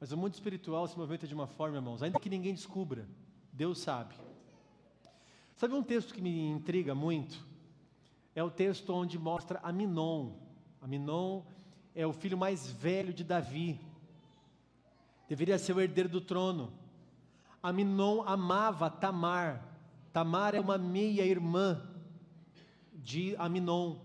Mas 0.00 0.12
o 0.12 0.16
mundo 0.16 0.34
espiritual 0.34 0.86
se 0.86 0.96
movimenta 0.96 1.26
de 1.26 1.34
uma 1.34 1.46
forma, 1.46 1.76
irmãos, 1.76 2.02
ainda 2.02 2.18
que 2.18 2.30
ninguém 2.30 2.54
descubra, 2.54 3.06
Deus 3.52 3.80
sabe. 3.80 4.14
Sabe 5.56 5.74
um 5.74 5.82
texto 5.82 6.14
que 6.14 6.22
me 6.22 6.48
intriga 6.48 6.94
muito? 6.94 7.50
é 8.34 8.42
o 8.42 8.50
texto 8.50 8.90
onde 8.94 9.18
mostra 9.18 9.60
Aminon. 9.62 10.32
Aminon 10.80 11.42
é 11.94 12.06
o 12.06 12.12
filho 12.12 12.38
mais 12.38 12.70
velho 12.70 13.12
de 13.12 13.24
Davi. 13.24 13.80
Deveria 15.28 15.58
ser 15.58 15.74
o 15.74 15.80
herdeiro 15.80 16.08
do 16.08 16.20
trono. 16.20 16.72
Aminon 17.62 18.22
amava 18.26 18.90
Tamar. 18.90 19.62
Tamar 20.12 20.54
é 20.54 20.60
uma 20.60 20.78
meia-irmã 20.78 21.82
de 22.94 23.36
Aminon. 23.36 23.98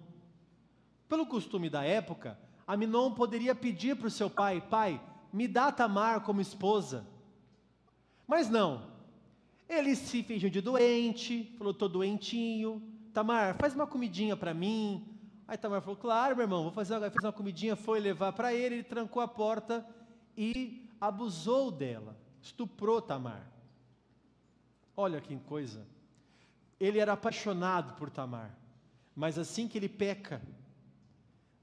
Pelo 1.08 1.26
costume 1.26 1.70
da 1.70 1.84
época, 1.84 2.38
Aminon 2.68 3.12
poderia 3.12 3.54
pedir 3.54 3.96
para 3.96 4.08
o 4.08 4.12
seu 4.12 4.30
pai: 4.30 4.62
Pai, 4.62 5.02
me 5.32 5.48
dá 5.48 5.72
Tamar 5.72 6.22
como 6.22 6.42
esposa. 6.42 7.06
Mas 8.28 8.50
não. 8.50 8.94
Ele 9.68 9.96
se 9.96 10.24
fingiu 10.24 10.50
de 10.50 10.62
doente, 10.62 11.54
falou: 11.58 11.72
estou 11.72 11.90
doentinho, 11.90 12.82
Tamar, 13.14 13.56
faz 13.58 13.74
uma 13.74 13.88
comidinha 13.88 14.36
para 14.36 14.54
mim. 14.54 15.16
Aí 15.48 15.58
Tamar 15.58 15.82
falou, 15.82 15.96
claro, 15.96 16.36
meu 16.36 16.44
irmão, 16.44 16.64
vou 16.64 16.72
fazer 16.72 16.98
uma, 16.98 17.10
fez 17.10 17.24
uma 17.24 17.32
comidinha, 17.32 17.76
foi 17.76 18.00
levar 18.00 18.34
para 18.34 18.54
ele, 18.54 18.76
ele 18.76 18.84
trancou 18.84 19.22
a 19.22 19.28
porta 19.28 19.86
e 20.36 20.90
abusou 21.00 21.72
dela, 21.72 22.18
estuprou 22.42 23.02
Tamar. 23.02 23.48
Olha 24.98 25.22
que 25.22 25.36
coisa. 25.38 25.86
Ele 26.80 27.00
era 27.00 27.14
apaixonado 27.14 27.94
por 27.96 28.10
Tamar, 28.10 28.58
mas 29.16 29.38
assim 29.38 29.68
que 29.68 29.78
ele 29.78 29.88
peca, 29.88 30.42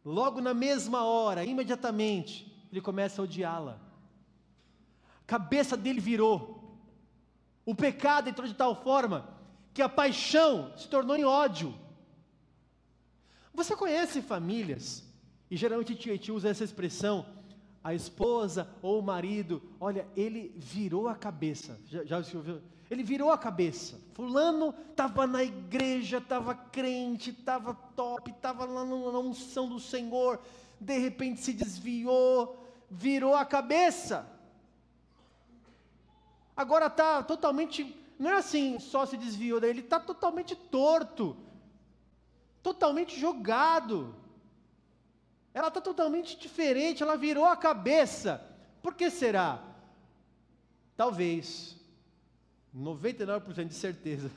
logo 0.05 0.41
na 0.41 0.55
mesma 0.55 1.05
hora, 1.05 1.45
imediatamente, 1.45 2.51
ele 2.71 2.81
começa 2.81 3.21
a 3.21 3.25
odiá-la. 3.25 3.81
A 5.23 5.27
cabeça 5.27 5.77
dele 5.77 6.01
virou. 6.01 6.79
O 7.65 7.75
pecado 7.75 8.29
entrou 8.29 8.47
de 8.47 8.55
tal 8.55 8.75
forma 8.83 9.29
que 9.73 9.83
a 9.83 9.89
paixão 9.89 10.73
se 10.77 10.89
tornou 10.89 11.17
em 11.17 11.25
ódio. 11.25 11.75
Você 13.55 13.77
conhece 13.77 14.23
famílias, 14.23 15.05
e 15.51 15.57
geralmente 15.57 15.93
a 15.93 16.13
gente 16.13 16.33
usa 16.33 16.49
essa 16.49 16.65
expressão, 16.65 17.27
a 17.85 17.95
esposa 17.95 18.69
ou 18.81 19.01
o 19.01 19.03
marido, 19.03 19.63
olha, 19.79 20.07
ele 20.17 20.55
virou 20.57 21.09
a 21.09 21.15
cabeça. 21.15 21.79
Já, 21.87 22.05
já 22.05 22.17
ouviu? 22.37 22.61
Ele 22.93 23.03
virou 23.03 23.33
a 23.33 23.39
cabeça. 23.39 23.99
Fulano 24.13 24.75
estava 24.91 25.27
na 25.27 25.43
igreja, 25.43 26.19
estava 26.19 26.55
crente, 26.55 27.31
estava 27.31 27.73
top, 27.73 28.31
estava 28.31 28.67
lá 28.67 28.85
na 28.85 29.19
unção 29.19 29.67
do 29.67 29.81
Senhor, 29.81 30.39
de 30.79 30.99
repente 30.99 31.41
se 31.41 31.55
desviou, 31.55 32.63
virou 32.91 33.35
a 33.35 33.47
cabeça. 33.47 34.31
Agora 36.55 36.89
está 36.89 37.23
totalmente 37.23 37.99
não 38.19 38.29
é 38.29 38.35
assim, 38.35 38.79
só 38.79 39.07
se 39.07 39.17
desviou 39.17 39.65
ele 39.65 39.81
está 39.81 39.99
totalmente 39.99 40.55
torto, 40.55 41.35
totalmente 42.63 43.19
jogado. 43.19 44.15
Ela 45.55 45.69
está 45.69 45.81
totalmente 45.81 46.39
diferente, 46.39 47.03
ela 47.03 47.17
virou 47.17 47.47
a 47.47 47.57
cabeça. 47.57 48.47
Por 48.83 48.95
que 48.95 49.09
será? 49.09 49.63
Talvez, 50.95 51.81
99% 52.77 53.69
de 53.69 53.75
certeza, 53.75 54.31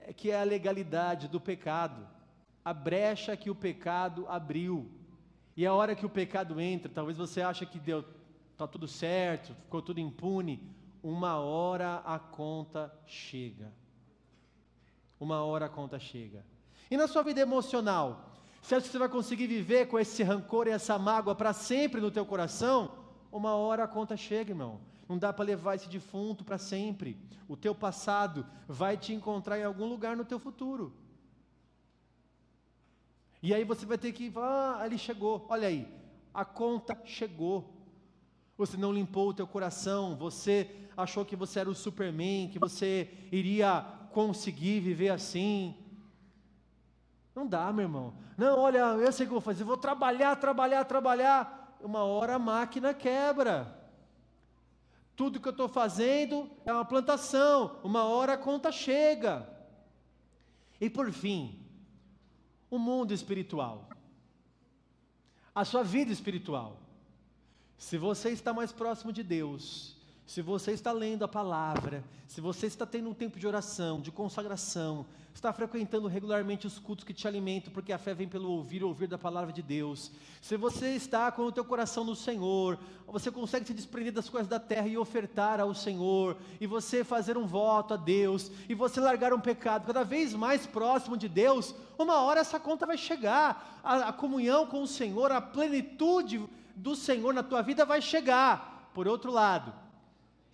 é 0.00 0.12
que 0.12 0.30
é 0.30 0.40
a 0.40 0.44
legalidade 0.44 1.28
do 1.28 1.40
pecado, 1.40 2.06
a 2.64 2.72
brecha 2.72 3.36
que 3.36 3.50
o 3.50 3.54
pecado 3.54 4.26
abriu. 4.28 4.90
E 5.56 5.66
a 5.66 5.72
hora 5.72 5.94
que 5.94 6.06
o 6.06 6.10
pecado 6.10 6.60
entra, 6.60 6.90
talvez 6.92 7.16
você 7.16 7.40
ache 7.40 7.64
que 7.66 7.78
deu, 7.78 8.04
está 8.52 8.66
tudo 8.66 8.86
certo, 8.86 9.54
ficou 9.54 9.82
tudo 9.82 10.00
impune 10.00 10.74
uma 11.02 11.36
hora 11.36 12.02
a 12.04 12.18
conta 12.18 12.92
chega. 13.06 13.72
Uma 15.20 15.44
hora 15.44 15.66
a 15.66 15.68
conta 15.68 16.00
chega. 16.00 16.44
E 16.90 16.96
na 16.96 17.06
sua 17.06 17.22
vida 17.22 17.40
emocional, 17.40 18.32
Você 18.60 18.74
acha 18.74 18.86
que 18.86 18.90
você 18.90 18.98
vai 18.98 19.08
conseguir 19.08 19.46
viver 19.46 19.86
com 19.86 19.96
esse 19.96 20.24
rancor 20.24 20.66
e 20.66 20.70
essa 20.70 20.98
mágoa 20.98 21.36
para 21.36 21.52
sempre 21.52 22.00
no 22.00 22.10
teu 22.10 22.26
coração? 22.26 22.90
Uma 23.30 23.54
hora 23.54 23.84
a 23.84 23.86
conta 23.86 24.16
chega, 24.16 24.50
irmão. 24.50 24.80
Não 25.08 25.16
dá 25.16 25.32
para 25.32 25.44
levar 25.44 25.76
esse 25.76 25.88
defunto 25.88 26.44
para 26.44 26.58
sempre. 26.58 27.16
O 27.48 27.56
teu 27.56 27.74
passado 27.74 28.44
vai 28.66 28.96
te 28.96 29.12
encontrar 29.12 29.58
em 29.58 29.64
algum 29.64 29.86
lugar 29.86 30.16
no 30.16 30.24
teu 30.24 30.38
futuro. 30.38 30.92
E 33.42 33.54
aí 33.54 33.62
você 33.62 33.86
vai 33.86 33.96
ter 33.96 34.12
que 34.12 34.30
falar, 34.30 34.80
ah, 34.80 34.86
ele 34.86 34.98
chegou. 34.98 35.46
Olha 35.48 35.68
aí, 35.68 35.86
a 36.34 36.44
conta 36.44 36.98
chegou. 37.04 37.72
Você 38.58 38.76
não 38.76 38.92
limpou 38.92 39.28
o 39.28 39.34
teu 39.34 39.46
coração, 39.46 40.16
você 40.16 40.68
achou 40.96 41.24
que 41.24 41.36
você 41.36 41.60
era 41.60 41.70
o 41.70 41.74
Superman, 41.74 42.48
que 42.48 42.58
você 42.58 43.08
iria 43.30 43.84
conseguir 44.12 44.80
viver 44.80 45.10
assim. 45.10 45.76
Não 47.34 47.46
dá, 47.46 47.70
meu 47.72 47.82
irmão. 47.82 48.14
Não, 48.36 48.58
olha, 48.58 48.78
eu 48.78 49.12
sei 49.12 49.26
o 49.26 49.28
que 49.28 49.34
eu 49.34 49.40
vou 49.40 49.40
fazer, 49.42 49.62
vou 49.62 49.76
trabalhar, 49.76 50.34
trabalhar, 50.36 50.84
trabalhar. 50.84 51.76
Uma 51.80 52.02
hora 52.02 52.36
a 52.36 52.38
máquina 52.38 52.94
quebra. 52.94 53.85
Tudo 55.16 55.40
que 55.40 55.48
eu 55.48 55.52
estou 55.52 55.66
fazendo 55.66 56.50
é 56.66 56.72
uma 56.72 56.84
plantação, 56.84 57.80
uma 57.82 58.04
hora 58.04 58.34
a 58.34 58.38
conta 58.38 58.70
chega. 58.70 59.48
E 60.78 60.90
por 60.90 61.10
fim, 61.10 61.58
o 62.70 62.78
mundo 62.78 63.14
espiritual, 63.14 63.88
a 65.54 65.64
sua 65.64 65.82
vida 65.82 66.12
espiritual. 66.12 66.78
Se 67.78 67.96
você 67.96 68.30
está 68.30 68.52
mais 68.52 68.72
próximo 68.72 69.10
de 69.10 69.22
Deus, 69.22 69.95
se 70.26 70.42
você 70.42 70.72
está 70.72 70.90
lendo 70.90 71.24
a 71.24 71.28
palavra, 71.28 72.02
se 72.26 72.40
você 72.40 72.66
está 72.66 72.84
tendo 72.84 73.08
um 73.08 73.14
tempo 73.14 73.38
de 73.38 73.46
oração, 73.46 74.00
de 74.00 74.10
consagração, 74.10 75.06
está 75.32 75.52
frequentando 75.52 76.08
regularmente 76.08 76.66
os 76.66 76.80
cultos 76.80 77.04
que 77.04 77.14
te 77.14 77.28
alimentam, 77.28 77.72
porque 77.72 77.92
a 77.92 77.98
fé 77.98 78.12
vem 78.12 78.26
pelo 78.26 78.50
ouvir, 78.50 78.82
ouvir 78.82 79.06
da 79.06 79.16
palavra 79.16 79.52
de 79.52 79.62
Deus. 79.62 80.10
Se 80.42 80.56
você 80.56 80.96
está 80.96 81.30
com 81.30 81.42
o 81.42 81.52
teu 81.52 81.64
coração 81.64 82.02
no 82.02 82.16
Senhor, 82.16 82.76
você 83.06 83.30
consegue 83.30 83.66
se 83.66 83.72
desprender 83.72 84.12
das 84.12 84.28
coisas 84.28 84.48
da 84.48 84.58
terra 84.58 84.88
e 84.88 84.98
ofertar 84.98 85.60
ao 85.60 85.72
Senhor, 85.72 86.36
e 86.60 86.66
você 86.66 87.04
fazer 87.04 87.38
um 87.38 87.46
voto 87.46 87.94
a 87.94 87.96
Deus, 87.96 88.50
e 88.68 88.74
você 88.74 88.98
largar 88.98 89.32
um 89.32 89.40
pecado 89.40 89.86
cada 89.86 90.02
vez 90.02 90.34
mais 90.34 90.66
próximo 90.66 91.16
de 91.16 91.28
Deus, 91.28 91.72
uma 91.96 92.22
hora 92.22 92.40
essa 92.40 92.58
conta 92.58 92.84
vai 92.84 92.98
chegar. 92.98 93.80
A, 93.84 94.08
a 94.08 94.12
comunhão 94.12 94.66
com 94.66 94.82
o 94.82 94.88
Senhor, 94.88 95.30
a 95.30 95.40
plenitude 95.40 96.44
do 96.74 96.96
Senhor 96.96 97.32
na 97.32 97.44
tua 97.44 97.62
vida 97.62 97.84
vai 97.84 98.02
chegar. 98.02 98.90
Por 98.92 99.06
outro 99.06 99.30
lado, 99.30 99.85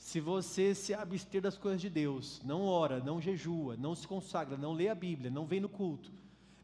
se 0.03 0.19
você 0.21 0.75
se 0.75 0.93
abster 0.93 1.41
das 1.41 1.57
coisas 1.57 1.81
de 1.81 1.89
Deus, 1.89 2.43
não 2.45 2.67
ora, 2.67 2.99
não 2.99 3.21
jejua, 3.21 3.77
não 3.77 3.95
se 3.95 4.07
consagra, 4.07 4.57
não 4.57 4.73
lê 4.73 4.89
a 4.89 4.97
Bíblia, 4.97 5.31
não 5.31 5.47
vem 5.47 5.61
no 5.61 5.69
culto, 5.69 6.13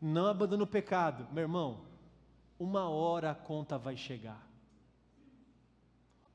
não 0.00 0.26
abandona 0.26 0.64
o 0.64 0.66
pecado, 0.66 1.24
meu 1.32 1.42
irmão, 1.42 1.82
uma 2.58 2.88
hora 2.88 3.30
a 3.30 3.36
conta 3.36 3.78
vai 3.78 3.96
chegar. 3.96 4.44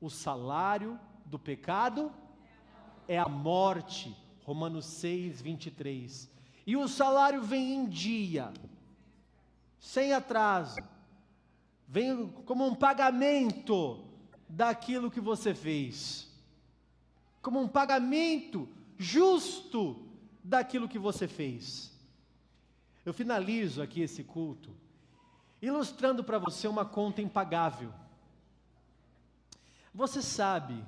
O 0.00 0.08
salário 0.08 0.98
do 1.26 1.38
pecado 1.38 2.10
é 3.06 3.18
a 3.18 3.28
morte, 3.28 4.16
Romanos 4.42 4.86
6, 4.86 5.42
23. 5.42 6.30
E 6.66 6.74
o 6.74 6.88
salário 6.88 7.42
vem 7.42 7.74
em 7.74 7.86
dia, 7.86 8.50
sem 9.78 10.14
atraso, 10.14 10.80
vem 11.86 12.28
como 12.46 12.66
um 12.66 12.74
pagamento 12.74 14.02
daquilo 14.48 15.10
que 15.10 15.20
você 15.20 15.54
fez 15.54 16.32
como 17.44 17.60
um 17.60 17.68
pagamento 17.68 18.66
justo 18.96 20.08
daquilo 20.42 20.88
que 20.88 20.98
você 20.98 21.28
fez. 21.28 21.92
Eu 23.04 23.12
finalizo 23.12 23.82
aqui 23.82 24.00
esse 24.00 24.24
culto 24.24 24.74
ilustrando 25.60 26.24
para 26.24 26.38
você 26.38 26.66
uma 26.66 26.86
conta 26.86 27.20
impagável. 27.20 27.92
Você 29.94 30.22
sabe 30.22 30.82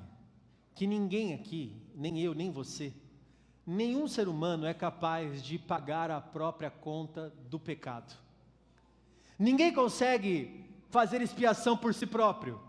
que 0.74 0.86
ninguém 0.86 1.34
aqui, 1.34 1.76
nem 1.94 2.20
eu, 2.20 2.34
nem 2.34 2.50
você, 2.50 2.92
nenhum 3.66 4.08
ser 4.08 4.26
humano 4.26 4.66
é 4.66 4.72
capaz 4.72 5.42
de 5.42 5.58
pagar 5.58 6.10
a 6.10 6.22
própria 6.22 6.70
conta 6.70 7.32
do 7.50 7.60
pecado. 7.60 8.16
Ninguém 9.38 9.74
consegue 9.74 10.64
fazer 10.88 11.20
expiação 11.20 11.76
por 11.76 11.92
si 11.92 12.06
próprio. 12.06 12.65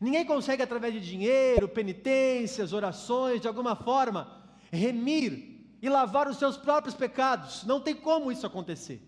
Ninguém 0.00 0.24
consegue, 0.24 0.62
através 0.62 0.94
de 0.94 1.00
dinheiro, 1.00 1.68
penitências, 1.68 2.72
orações, 2.72 3.40
de 3.40 3.46
alguma 3.46 3.76
forma, 3.76 4.42
remir 4.72 5.60
e 5.82 5.88
lavar 5.88 6.26
os 6.26 6.38
seus 6.38 6.56
próprios 6.56 6.94
pecados. 6.94 7.64
Não 7.64 7.80
tem 7.80 7.94
como 7.94 8.32
isso 8.32 8.46
acontecer. 8.46 9.02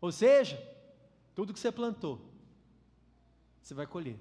Ou 0.00 0.12
seja, 0.12 0.62
tudo 1.34 1.52
que 1.52 1.58
você 1.58 1.72
plantou, 1.72 2.20
você 3.60 3.74
vai 3.74 3.86
colher. 3.86 4.16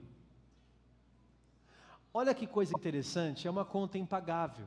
Olha 2.12 2.34
que 2.34 2.48
coisa 2.48 2.74
interessante, 2.76 3.48
é 3.48 3.52
uma 3.52 3.66
conta 3.66 3.98
impagável. 3.98 4.66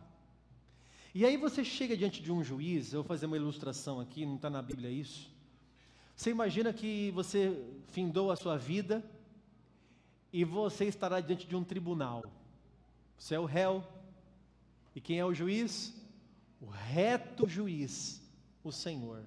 E 1.14 1.24
aí 1.24 1.36
você 1.36 1.64
chega 1.64 1.96
diante 1.96 2.22
de 2.22 2.30
um 2.30 2.44
juiz, 2.44 2.92
eu 2.92 3.02
vou 3.02 3.08
fazer 3.08 3.26
uma 3.26 3.36
ilustração 3.36 3.98
aqui, 3.98 4.26
não 4.26 4.36
está 4.36 4.50
na 4.50 4.60
Bíblia 4.60 4.90
isso. 4.90 5.34
Você 6.14 6.30
imagina 6.30 6.72
que 6.72 7.10
você 7.12 7.64
findou 7.88 8.30
a 8.30 8.36
sua 8.36 8.56
vida, 8.56 9.04
e 10.36 10.44
você 10.44 10.84
estará 10.84 11.18
diante 11.18 11.46
de 11.46 11.56
um 11.56 11.64
tribunal. 11.64 12.22
Você 13.16 13.34
é 13.34 13.40
o 13.40 13.46
réu. 13.46 13.82
E 14.94 15.00
quem 15.00 15.18
é 15.18 15.24
o 15.24 15.32
juiz? 15.32 15.96
O 16.60 16.66
reto 16.66 17.48
juiz, 17.48 18.22
o 18.62 18.70
Senhor. 18.70 19.24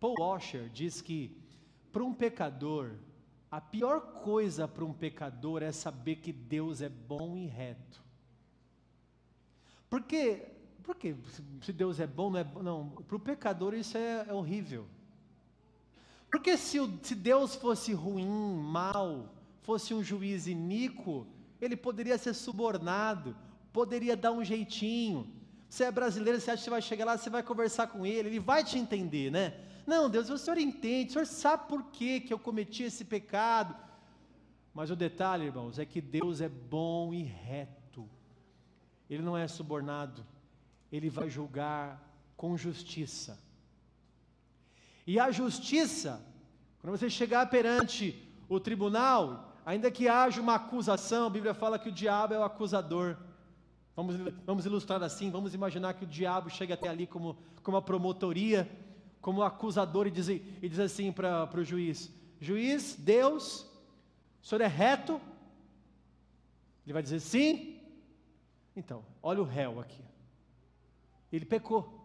Paul 0.00 0.16
Washer 0.18 0.68
diz 0.70 1.00
que 1.00 1.40
para 1.92 2.02
um 2.02 2.12
pecador, 2.12 2.96
a 3.48 3.60
pior 3.60 4.00
coisa 4.24 4.66
para 4.66 4.84
um 4.84 4.92
pecador 4.92 5.62
é 5.62 5.70
saber 5.70 6.16
que 6.16 6.32
Deus 6.32 6.82
é 6.82 6.88
bom 6.88 7.36
e 7.36 7.46
reto. 7.46 8.02
Porque, 9.88 10.48
porque 10.82 11.14
se 11.60 11.72
Deus 11.72 12.00
é 12.00 12.08
bom, 12.08 12.28
não 12.28 12.40
é 12.40 12.44
não, 12.60 12.90
para 12.90 13.14
o 13.16 13.20
pecador 13.20 13.72
isso 13.72 13.96
é, 13.96 14.26
é 14.28 14.32
horrível. 14.32 14.84
Porque 16.32 16.56
se, 16.56 16.78
se 17.02 17.14
Deus 17.14 17.54
fosse 17.54 17.92
ruim, 17.92 18.26
mal, 18.26 19.28
fosse 19.60 19.92
um 19.92 20.02
juiz 20.02 20.46
iníquo, 20.46 21.26
ele 21.60 21.76
poderia 21.76 22.16
ser 22.16 22.32
subornado, 22.32 23.36
poderia 23.70 24.16
dar 24.16 24.32
um 24.32 24.42
jeitinho. 24.42 25.30
Você 25.68 25.84
é 25.84 25.90
brasileiro, 25.90 26.40
você 26.40 26.50
acha 26.50 26.60
que 26.60 26.64
você 26.64 26.70
vai 26.70 26.80
chegar 26.80 27.04
lá, 27.04 27.18
você 27.18 27.28
vai 27.28 27.42
conversar 27.42 27.88
com 27.88 28.06
ele, 28.06 28.30
ele 28.30 28.40
vai 28.40 28.64
te 28.64 28.78
entender, 28.78 29.30
né? 29.30 29.52
Não, 29.86 30.08
Deus, 30.08 30.30
o 30.30 30.38
Senhor 30.38 30.56
entende, 30.56 31.10
o 31.10 31.12
Senhor 31.12 31.26
sabe 31.26 31.68
por 31.68 31.82
que, 31.90 32.20
que 32.20 32.32
eu 32.32 32.38
cometi 32.38 32.84
esse 32.84 33.04
pecado. 33.04 33.76
Mas 34.72 34.90
o 34.90 34.96
detalhe, 34.96 35.44
irmãos, 35.44 35.78
é 35.78 35.84
que 35.84 36.00
Deus 36.00 36.40
é 36.40 36.48
bom 36.48 37.12
e 37.12 37.22
reto. 37.22 38.08
Ele 39.10 39.22
não 39.22 39.36
é 39.36 39.46
subornado, 39.46 40.24
ele 40.90 41.10
vai 41.10 41.28
julgar 41.28 42.02
com 42.38 42.56
justiça. 42.56 43.38
E 45.06 45.18
a 45.18 45.30
justiça, 45.30 46.24
quando 46.80 46.96
você 46.96 47.10
chegar 47.10 47.48
perante 47.50 48.28
o 48.48 48.60
tribunal, 48.60 49.56
ainda 49.64 49.90
que 49.90 50.08
haja 50.08 50.40
uma 50.40 50.56
acusação, 50.56 51.26
a 51.26 51.30
Bíblia 51.30 51.54
fala 51.54 51.78
que 51.78 51.88
o 51.88 51.92
diabo 51.92 52.34
é 52.34 52.38
o 52.38 52.44
acusador. 52.44 53.16
Vamos, 53.94 54.16
vamos 54.46 54.64
ilustrar 54.64 55.02
assim, 55.02 55.30
vamos 55.30 55.54
imaginar 55.54 55.94
que 55.94 56.04
o 56.04 56.08
diabo 56.08 56.50
chega 56.50 56.74
até 56.74 56.88
ali 56.88 57.06
como, 57.06 57.36
como 57.62 57.76
a 57.76 57.82
promotoria, 57.82 58.70
como 59.20 59.42
acusador 59.42 60.06
e 60.06 60.10
diz, 60.10 60.28
e 60.28 60.68
diz 60.68 60.78
assim 60.78 61.12
para 61.12 61.48
o 61.54 61.64
juiz: 61.64 62.10
Juiz, 62.40 62.96
Deus, 62.98 63.66
o 64.42 64.46
senhor 64.46 64.62
é 64.62 64.66
reto? 64.66 65.20
Ele 66.84 66.92
vai 66.92 67.02
dizer 67.02 67.20
sim. 67.20 67.80
Então, 68.74 69.04
olha 69.22 69.40
o 69.40 69.44
réu 69.44 69.80
aqui. 69.80 70.02
Ele 71.32 71.44
pecou. 71.44 72.00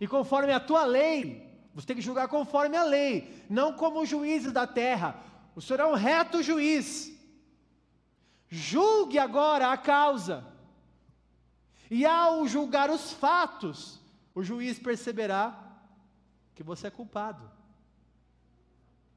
E 0.00 0.06
conforme 0.06 0.52
a 0.52 0.60
tua 0.60 0.84
lei, 0.84 1.49
você 1.74 1.86
tem 1.86 1.96
que 1.96 2.02
julgar 2.02 2.28
conforme 2.28 2.76
a 2.76 2.82
lei, 2.82 3.44
não 3.48 3.72
como 3.72 4.04
juízes 4.04 4.52
da 4.52 4.66
terra. 4.66 5.22
O 5.54 5.60
Senhor 5.60 5.80
é 5.80 5.86
um 5.86 5.94
reto 5.94 6.42
juiz. 6.42 7.16
Julgue 8.48 9.18
agora 9.18 9.70
a 9.70 9.76
causa. 9.76 10.44
E 11.90 12.04
ao 12.04 12.46
julgar 12.46 12.90
os 12.90 13.12
fatos, 13.12 14.00
o 14.34 14.42
juiz 14.42 14.78
perceberá 14.78 15.58
que 16.54 16.62
você 16.62 16.88
é 16.88 16.90
culpado. 16.90 17.50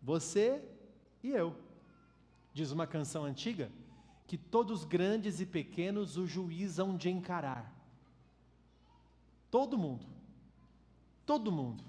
Você 0.02 0.64
e 1.24 1.32
eu. 1.32 1.56
Diz 2.54 2.72
uma 2.72 2.86
canção 2.86 3.26
antiga 3.26 3.72
que 4.28 4.38
todos 4.38 4.84
grandes 4.84 5.40
e 5.40 5.46
pequenos 5.46 6.18
o 6.18 6.28
juiz 6.28 6.78
hão 6.78 6.96
de 6.96 7.10
encarar. 7.10 7.74
Todo 9.50 9.78
mundo. 9.78 10.06
Todo 11.26 11.52
mundo. 11.52 11.84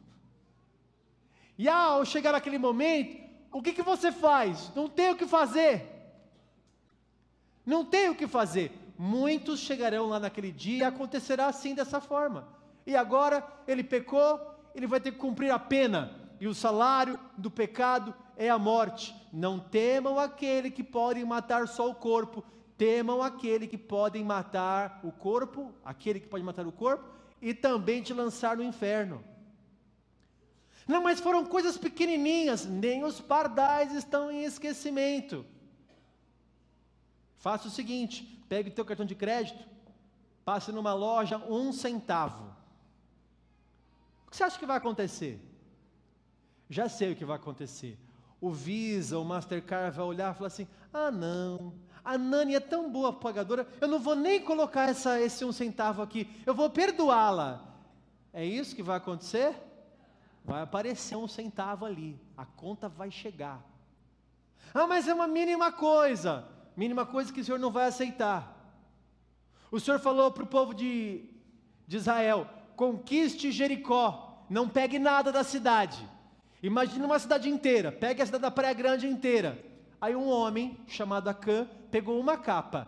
E 1.57 1.69
ao 1.69 2.05
chegar 2.05 2.33
naquele 2.33 2.59
momento, 2.59 3.23
o 3.53 3.63
que, 3.63 3.73
que 3.73 3.83
você 3.83 4.11
faz? 4.11 4.73
Não 4.75 4.89
tem 4.89 5.11
o 5.11 5.17
que 5.17 5.27
fazer. 5.27 5.91
Não 7.65 7.85
tem 7.85 8.09
o 8.09 8.15
que 8.15 8.27
fazer. 8.27 8.73
Muitos 8.99 9.61
chegarão 9.61 10.09
lá 10.09 10.21
naquele 10.21 10.53
dia 10.53 10.79
e 10.79 10.85
acontecerá 10.85 11.47
assim 11.47 11.75
dessa 11.75 12.01
forma. 12.01 12.49
E 12.87 12.95
agora 12.95 13.47
ele 13.67 13.83
pecou 13.83 14.55
ele 14.75 14.87
vai 14.87 15.01
ter 15.01 15.13
que 15.13 15.19
cumprir 15.19 15.51
a 15.51 15.59
pena, 15.59 16.11
e 16.41 16.49
o 16.49 16.55
salário 16.55 17.19
do 17.39 17.51
pecado 17.51 18.13
é 18.37 18.51
a 18.51 18.59
morte. 18.59 19.15
Não 19.33 19.59
temam 19.59 20.19
aquele 20.19 20.71
que 20.71 20.83
pode 20.83 21.25
matar 21.25 21.69
só 21.69 21.89
o 21.89 21.95
corpo, 21.95 22.45
temam 22.77 23.23
aquele 23.23 23.69
que 23.69 23.79
pode 23.79 24.23
matar 24.25 25.01
o 25.05 25.13
corpo, 25.13 25.73
aquele 25.85 26.19
que 26.19 26.27
pode 26.27 26.43
matar 26.43 26.67
o 26.67 26.73
corpo, 26.73 27.05
e 27.41 27.55
também 27.55 28.03
te 28.03 28.13
lançar 28.13 28.57
no 28.57 28.65
inferno. 28.65 29.23
Não, 30.87 31.03
mas 31.03 31.21
foram 31.21 31.45
coisas 31.47 31.79
pequenininhas, 31.79 32.67
nem 32.67 33.05
os 33.05 33.21
pardais 33.21 33.93
estão 33.95 34.31
em 34.31 34.45
esquecimento. 34.45 35.45
Faça 37.39 37.69
o 37.69 37.71
seguinte: 37.71 38.25
pegue 38.49 38.71
o 38.71 38.73
teu 38.73 38.85
cartão 38.85 39.07
de 39.07 39.15
crédito, 39.15 39.67
passe 40.45 40.71
numa 40.73 40.93
loja 40.93 41.39
um 41.39 41.73
centavo. 41.73 42.55
O 44.27 44.31
que 44.31 44.37
você 44.37 44.45
acha 44.45 44.59
que 44.59 44.67
vai 44.67 44.77
acontecer? 44.77 45.41
Já 46.69 46.89
sei 46.89 47.13
o 47.13 47.17
que 47.17 47.25
vai 47.25 47.37
acontecer. 47.37 47.99
O 48.41 48.51
Visa, 48.51 49.19
o 49.19 49.25
Mastercard 49.25 49.97
vai 49.97 50.07
olhar 50.07 50.35
e 50.35 50.37
falar 50.37 50.49
assim: 50.49 50.69
ah, 50.93 51.11
não, 51.11 51.73
a 52.05 52.19
Nani 52.19 52.55
é 52.55 52.61
tão 52.61 52.91
boa 52.91 53.13
pagadora, 53.13 53.67
eu 53.81 53.89
não 53.89 53.99
vou 53.99 54.15
nem 54.15 54.43
colocar 54.43 54.91
essa, 54.91 55.19
esse 55.21 55.45
um 55.45 55.53
centavo 55.53 56.03
aqui, 56.03 56.29
eu 56.45 56.55
vou 56.55 56.69
perdoá-la. 56.69 57.65
É 58.33 58.45
isso 58.45 58.77
que 58.77 58.83
vai 58.83 58.99
acontecer? 58.99 59.55
Vai 60.45 60.61
aparecer 60.61 61.17
um 61.17 61.27
centavo 61.27 61.87
ali, 61.87 62.21
a 62.37 62.45
conta 62.45 62.89
vai 62.89 63.11
chegar. 63.11 63.65
Ah, 64.75 64.87
mas 64.87 65.09
é 65.09 65.15
uma 65.15 65.27
mínima 65.27 65.73
coisa, 65.73 66.47
mínima 66.77 67.07
coisa 67.07 67.33
que 67.33 67.41
o 67.41 67.45
Senhor 67.45 67.59
não 67.59 67.71
vai 67.71 67.87
aceitar. 67.87 68.55
O 69.71 69.81
Senhor 69.81 69.99
falou 69.99 70.31
para 70.31 70.45
o 70.45 70.47
povo 70.47 70.75
de, 70.75 71.25
de 71.87 71.97
Israel: 71.97 72.47
conquiste 72.77 73.51
Jericó, 73.51 74.45
não 74.51 74.69
pegue 74.69 74.99
nada 74.99 75.33
da 75.33 75.43
cidade. 75.43 76.07
Imagine 76.63 77.05
uma 77.05 77.19
cidade 77.19 77.49
inteira, 77.49 77.91
pegue 77.91 78.23
a 78.23 78.27
cidade 78.27 78.43
da 78.43 78.51
Praia 78.51 78.75
Grande 78.75 79.07
inteira. 79.07 79.59
Aí 80.01 80.15
um 80.15 80.29
homem 80.29 80.79
chamado 80.87 81.29
Acã 81.29 81.67
pegou 81.91 82.21
uma 82.21 82.37
capa. 82.37 82.87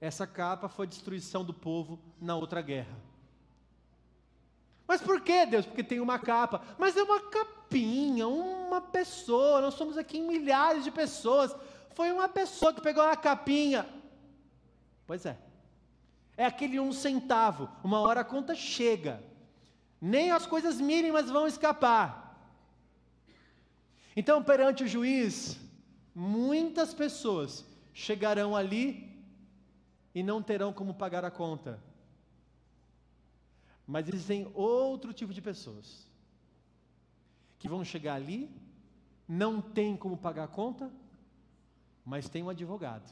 Essa 0.00 0.26
capa 0.26 0.68
foi 0.68 0.86
a 0.86 0.88
destruição 0.88 1.44
do 1.44 1.54
povo 1.54 1.98
na 2.20 2.34
outra 2.34 2.60
guerra. 2.60 3.07
Mas 4.88 5.02
por 5.02 5.20
que, 5.20 5.44
Deus? 5.44 5.66
Porque 5.66 5.84
tem 5.84 6.00
uma 6.00 6.18
capa. 6.18 6.62
Mas 6.78 6.96
é 6.96 7.02
uma 7.02 7.20
capinha, 7.20 8.26
uma 8.26 8.80
pessoa. 8.80 9.60
Nós 9.60 9.74
somos 9.74 9.98
aqui 9.98 10.16
em 10.16 10.26
milhares 10.26 10.82
de 10.82 10.90
pessoas. 10.90 11.54
Foi 11.90 12.10
uma 12.10 12.26
pessoa 12.26 12.72
que 12.72 12.80
pegou 12.80 13.04
uma 13.04 13.14
capinha. 13.14 13.86
Pois 15.06 15.26
é. 15.26 15.36
É 16.38 16.46
aquele 16.46 16.80
um 16.80 16.90
centavo. 16.90 17.68
Uma 17.84 18.00
hora 18.00 18.22
a 18.22 18.24
conta 18.24 18.54
chega. 18.54 19.22
Nem 20.00 20.30
as 20.30 20.46
coisas 20.46 20.80
mínimas 20.80 21.28
vão 21.28 21.46
escapar. 21.46 22.34
Então, 24.16 24.42
perante 24.42 24.84
o 24.84 24.88
juiz, 24.88 25.60
muitas 26.14 26.94
pessoas 26.94 27.62
chegarão 27.92 28.56
ali 28.56 29.22
e 30.14 30.22
não 30.22 30.42
terão 30.42 30.72
como 30.72 30.94
pagar 30.94 31.26
a 31.26 31.30
conta. 31.30 31.78
Mas 33.88 34.06
existem 34.06 34.52
outro 34.54 35.14
tipo 35.14 35.32
de 35.32 35.40
pessoas 35.40 36.06
que 37.58 37.66
vão 37.66 37.82
chegar 37.82 38.16
ali, 38.16 38.54
não 39.26 39.62
tem 39.62 39.96
como 39.96 40.14
pagar 40.14 40.44
a 40.44 40.48
conta, 40.48 40.92
mas 42.04 42.28
tem 42.28 42.42
um 42.42 42.50
advogado. 42.50 43.10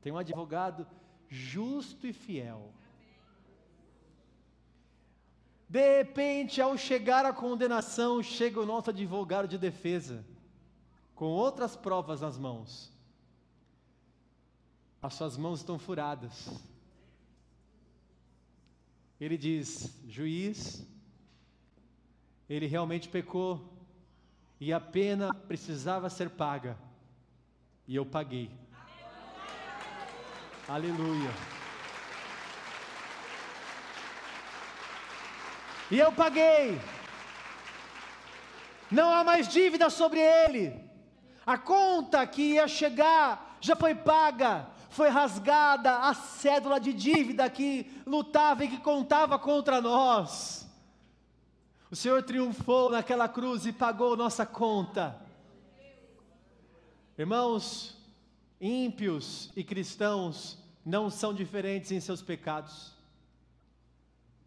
Tem 0.00 0.12
um 0.12 0.18
advogado 0.18 0.84
justo 1.28 2.04
e 2.04 2.12
fiel. 2.12 2.74
De 5.68 5.98
repente, 5.98 6.60
ao 6.60 6.76
chegar 6.76 7.24
à 7.24 7.32
condenação, 7.32 8.20
chega 8.24 8.60
o 8.60 8.66
nosso 8.66 8.90
advogado 8.90 9.46
de 9.46 9.56
defesa, 9.56 10.26
com 11.14 11.26
outras 11.26 11.76
provas 11.76 12.20
nas 12.20 12.36
mãos. 12.36 12.92
As 15.00 15.14
suas 15.14 15.36
mãos 15.36 15.60
estão 15.60 15.78
furadas. 15.78 16.71
Ele 19.24 19.38
diz: 19.38 19.88
juiz, 20.08 20.84
ele 22.50 22.66
realmente 22.66 23.08
pecou, 23.08 23.72
e 24.58 24.72
a 24.72 24.80
pena 24.80 25.32
precisava 25.32 26.10
ser 26.10 26.28
paga, 26.30 26.76
e 27.86 27.94
eu 27.94 28.04
paguei. 28.04 28.50
Aleluia. 30.66 31.30
E 35.88 36.00
eu 36.00 36.10
paguei. 36.10 36.80
Não 38.90 39.08
há 39.14 39.22
mais 39.22 39.46
dívida 39.46 39.88
sobre 39.88 40.18
ele. 40.18 40.74
A 41.46 41.56
conta 41.56 42.26
que 42.26 42.54
ia 42.54 42.66
chegar 42.66 43.56
já 43.60 43.76
foi 43.76 43.94
paga, 43.94 44.66
foi 44.92 45.08
rasgada 45.08 46.00
a 46.00 46.14
cédula 46.14 46.78
de 46.78 46.92
dívida 46.92 47.48
que 47.48 47.90
lutava 48.06 48.64
e 48.64 48.68
que 48.68 48.78
contava 48.78 49.38
contra 49.38 49.80
nós. 49.80 50.68
O 51.90 51.96
Senhor 51.96 52.22
triunfou 52.22 52.90
naquela 52.90 53.28
cruz 53.28 53.64
e 53.66 53.72
pagou 53.72 54.16
nossa 54.16 54.44
conta. 54.44 55.18
Irmãos, 57.18 57.96
ímpios 58.60 59.50
e 59.56 59.64
cristãos 59.64 60.58
não 60.84 61.08
são 61.10 61.32
diferentes 61.32 61.90
em 61.90 62.00
seus 62.00 62.20
pecados. 62.20 62.92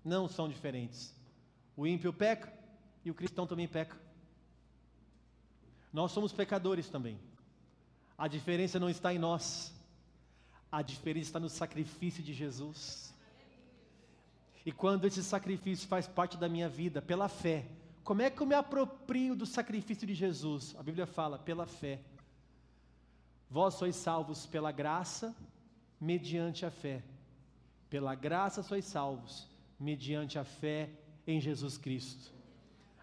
Não 0.03 0.27
são 0.27 0.47
diferentes. 0.47 1.13
O 1.75 1.87
ímpio 1.87 2.13
peca 2.13 2.53
e 3.03 3.09
o 3.09 3.15
cristão 3.15 3.47
também 3.47 3.67
peca. 3.67 3.97
Nós 5.91 6.11
somos 6.11 6.31
pecadores 6.31 6.87
também. 6.87 7.19
A 8.17 8.27
diferença 8.27 8.79
não 8.79 8.89
está 8.89 9.13
em 9.13 9.19
nós, 9.19 9.73
a 10.76 10.82
diferença 10.82 11.30
está 11.30 11.39
no 11.39 11.47
sacrifício 11.47 12.21
de 12.21 12.34
Jesus. 12.34 13.13
E 14.65 14.73
quando 14.73 15.05
esse 15.05 15.23
sacrifício 15.23 15.88
faz 15.88 16.05
parte 16.05 16.36
da 16.36 16.49
minha 16.49 16.67
vida, 16.67 17.01
pela 17.01 17.30
fé, 17.30 17.65
como 18.03 18.21
é 18.21 18.30
que 18.30 18.41
eu 18.41 18.45
me 18.45 18.55
aproprio 18.55 19.38
do 19.38 19.45
sacrifício 19.45 20.05
de 20.05 20.13
Jesus? 20.13 20.76
A 20.78 20.84
Bíblia 20.84 21.05
fala, 21.05 21.39
pela 21.39 21.65
fé. 21.65 22.01
Vós 23.49 23.76
sois 23.76 23.95
salvos 23.95 24.45
pela 24.45 24.69
graça, 24.69 25.34
mediante 25.97 26.65
a 26.65 26.71
fé. 26.71 27.01
Pela 27.89 28.13
graça 28.13 28.61
sois 28.61 28.84
salvos, 28.84 29.47
mediante 29.80 30.38
a 30.38 30.43
fé 30.43 30.89
em 31.26 31.39
Jesus 31.39 31.78
Cristo. 31.78 32.34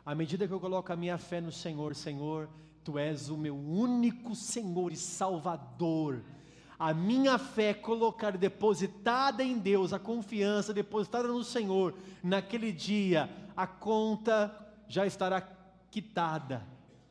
À 0.04 0.14
medida 0.14 0.46
que 0.46 0.52
eu 0.52 0.60
coloco 0.60 0.92
a 0.92 0.96
minha 0.96 1.16
fé 1.16 1.40
no 1.40 1.50
Senhor, 1.50 1.94
Senhor, 1.94 2.50
Tu 2.84 2.98
és 2.98 3.30
o 3.30 3.36
meu 3.38 3.56
único 3.56 4.34
Senhor 4.34 4.92
e 4.92 4.96
Salvador. 4.96 6.22
A 6.82 6.92
minha 6.92 7.38
fé 7.38 7.72
colocar 7.72 8.36
depositada 8.36 9.44
em 9.44 9.56
Deus, 9.56 9.92
a 9.92 10.00
confiança 10.00 10.74
depositada 10.74 11.28
no 11.28 11.44
Senhor, 11.44 11.94
naquele 12.24 12.72
dia, 12.72 13.30
a 13.56 13.68
conta 13.68 14.52
já 14.88 15.06
estará 15.06 15.40
quitada, 15.92 16.66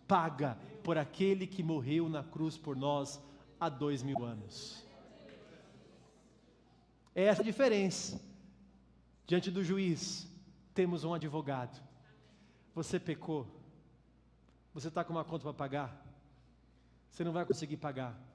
paga 0.05 0.57
por 0.83 0.97
aquele 0.97 1.47
que 1.47 1.63
morreu 1.63 2.09
na 2.09 2.21
cruz 2.21 2.57
por 2.57 2.75
nós 2.75 3.17
há 3.57 3.69
dois 3.69 4.03
mil 4.03 4.25
anos. 4.25 4.85
É 7.15 7.23
essa 7.23 7.41
a 7.41 7.45
diferença 7.45 8.19
diante 9.25 9.49
do 9.49 9.63
juiz 9.63 10.27
temos 10.73 11.05
um 11.05 11.13
advogado. 11.13 11.81
Você 12.75 12.99
pecou, 12.99 13.47
você 14.73 14.89
está 14.89 15.01
com 15.01 15.13
uma 15.13 15.23
conta 15.23 15.43
para 15.43 15.53
pagar, 15.53 16.05
você 17.09 17.23
não 17.23 17.31
vai 17.31 17.45
conseguir 17.45 17.77
pagar 17.77 18.30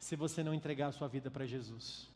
se 0.00 0.16
você 0.16 0.42
não 0.42 0.54
entregar 0.54 0.88
a 0.88 0.92
sua 0.92 1.06
vida 1.06 1.30
para 1.30 1.46
Jesus. 1.46 2.08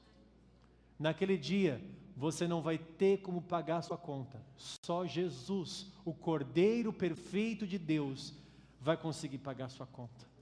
Naquele 0.98 1.36
dia, 1.36 1.80
você 2.16 2.48
não 2.48 2.62
vai 2.62 2.78
ter 2.78 3.18
como 3.20 3.42
pagar 3.42 3.76
a 3.76 3.82
sua 3.82 3.98
conta. 3.98 4.40
Só 4.56 5.06
Jesus, 5.06 5.92
o 6.04 6.14
Cordeiro 6.14 6.92
perfeito 6.92 7.66
de 7.66 7.78
Deus, 7.78 8.32
vai 8.80 8.96
conseguir 8.96 9.38
pagar 9.38 9.66
a 9.66 9.68
sua 9.68 9.86
conta. 9.86 10.33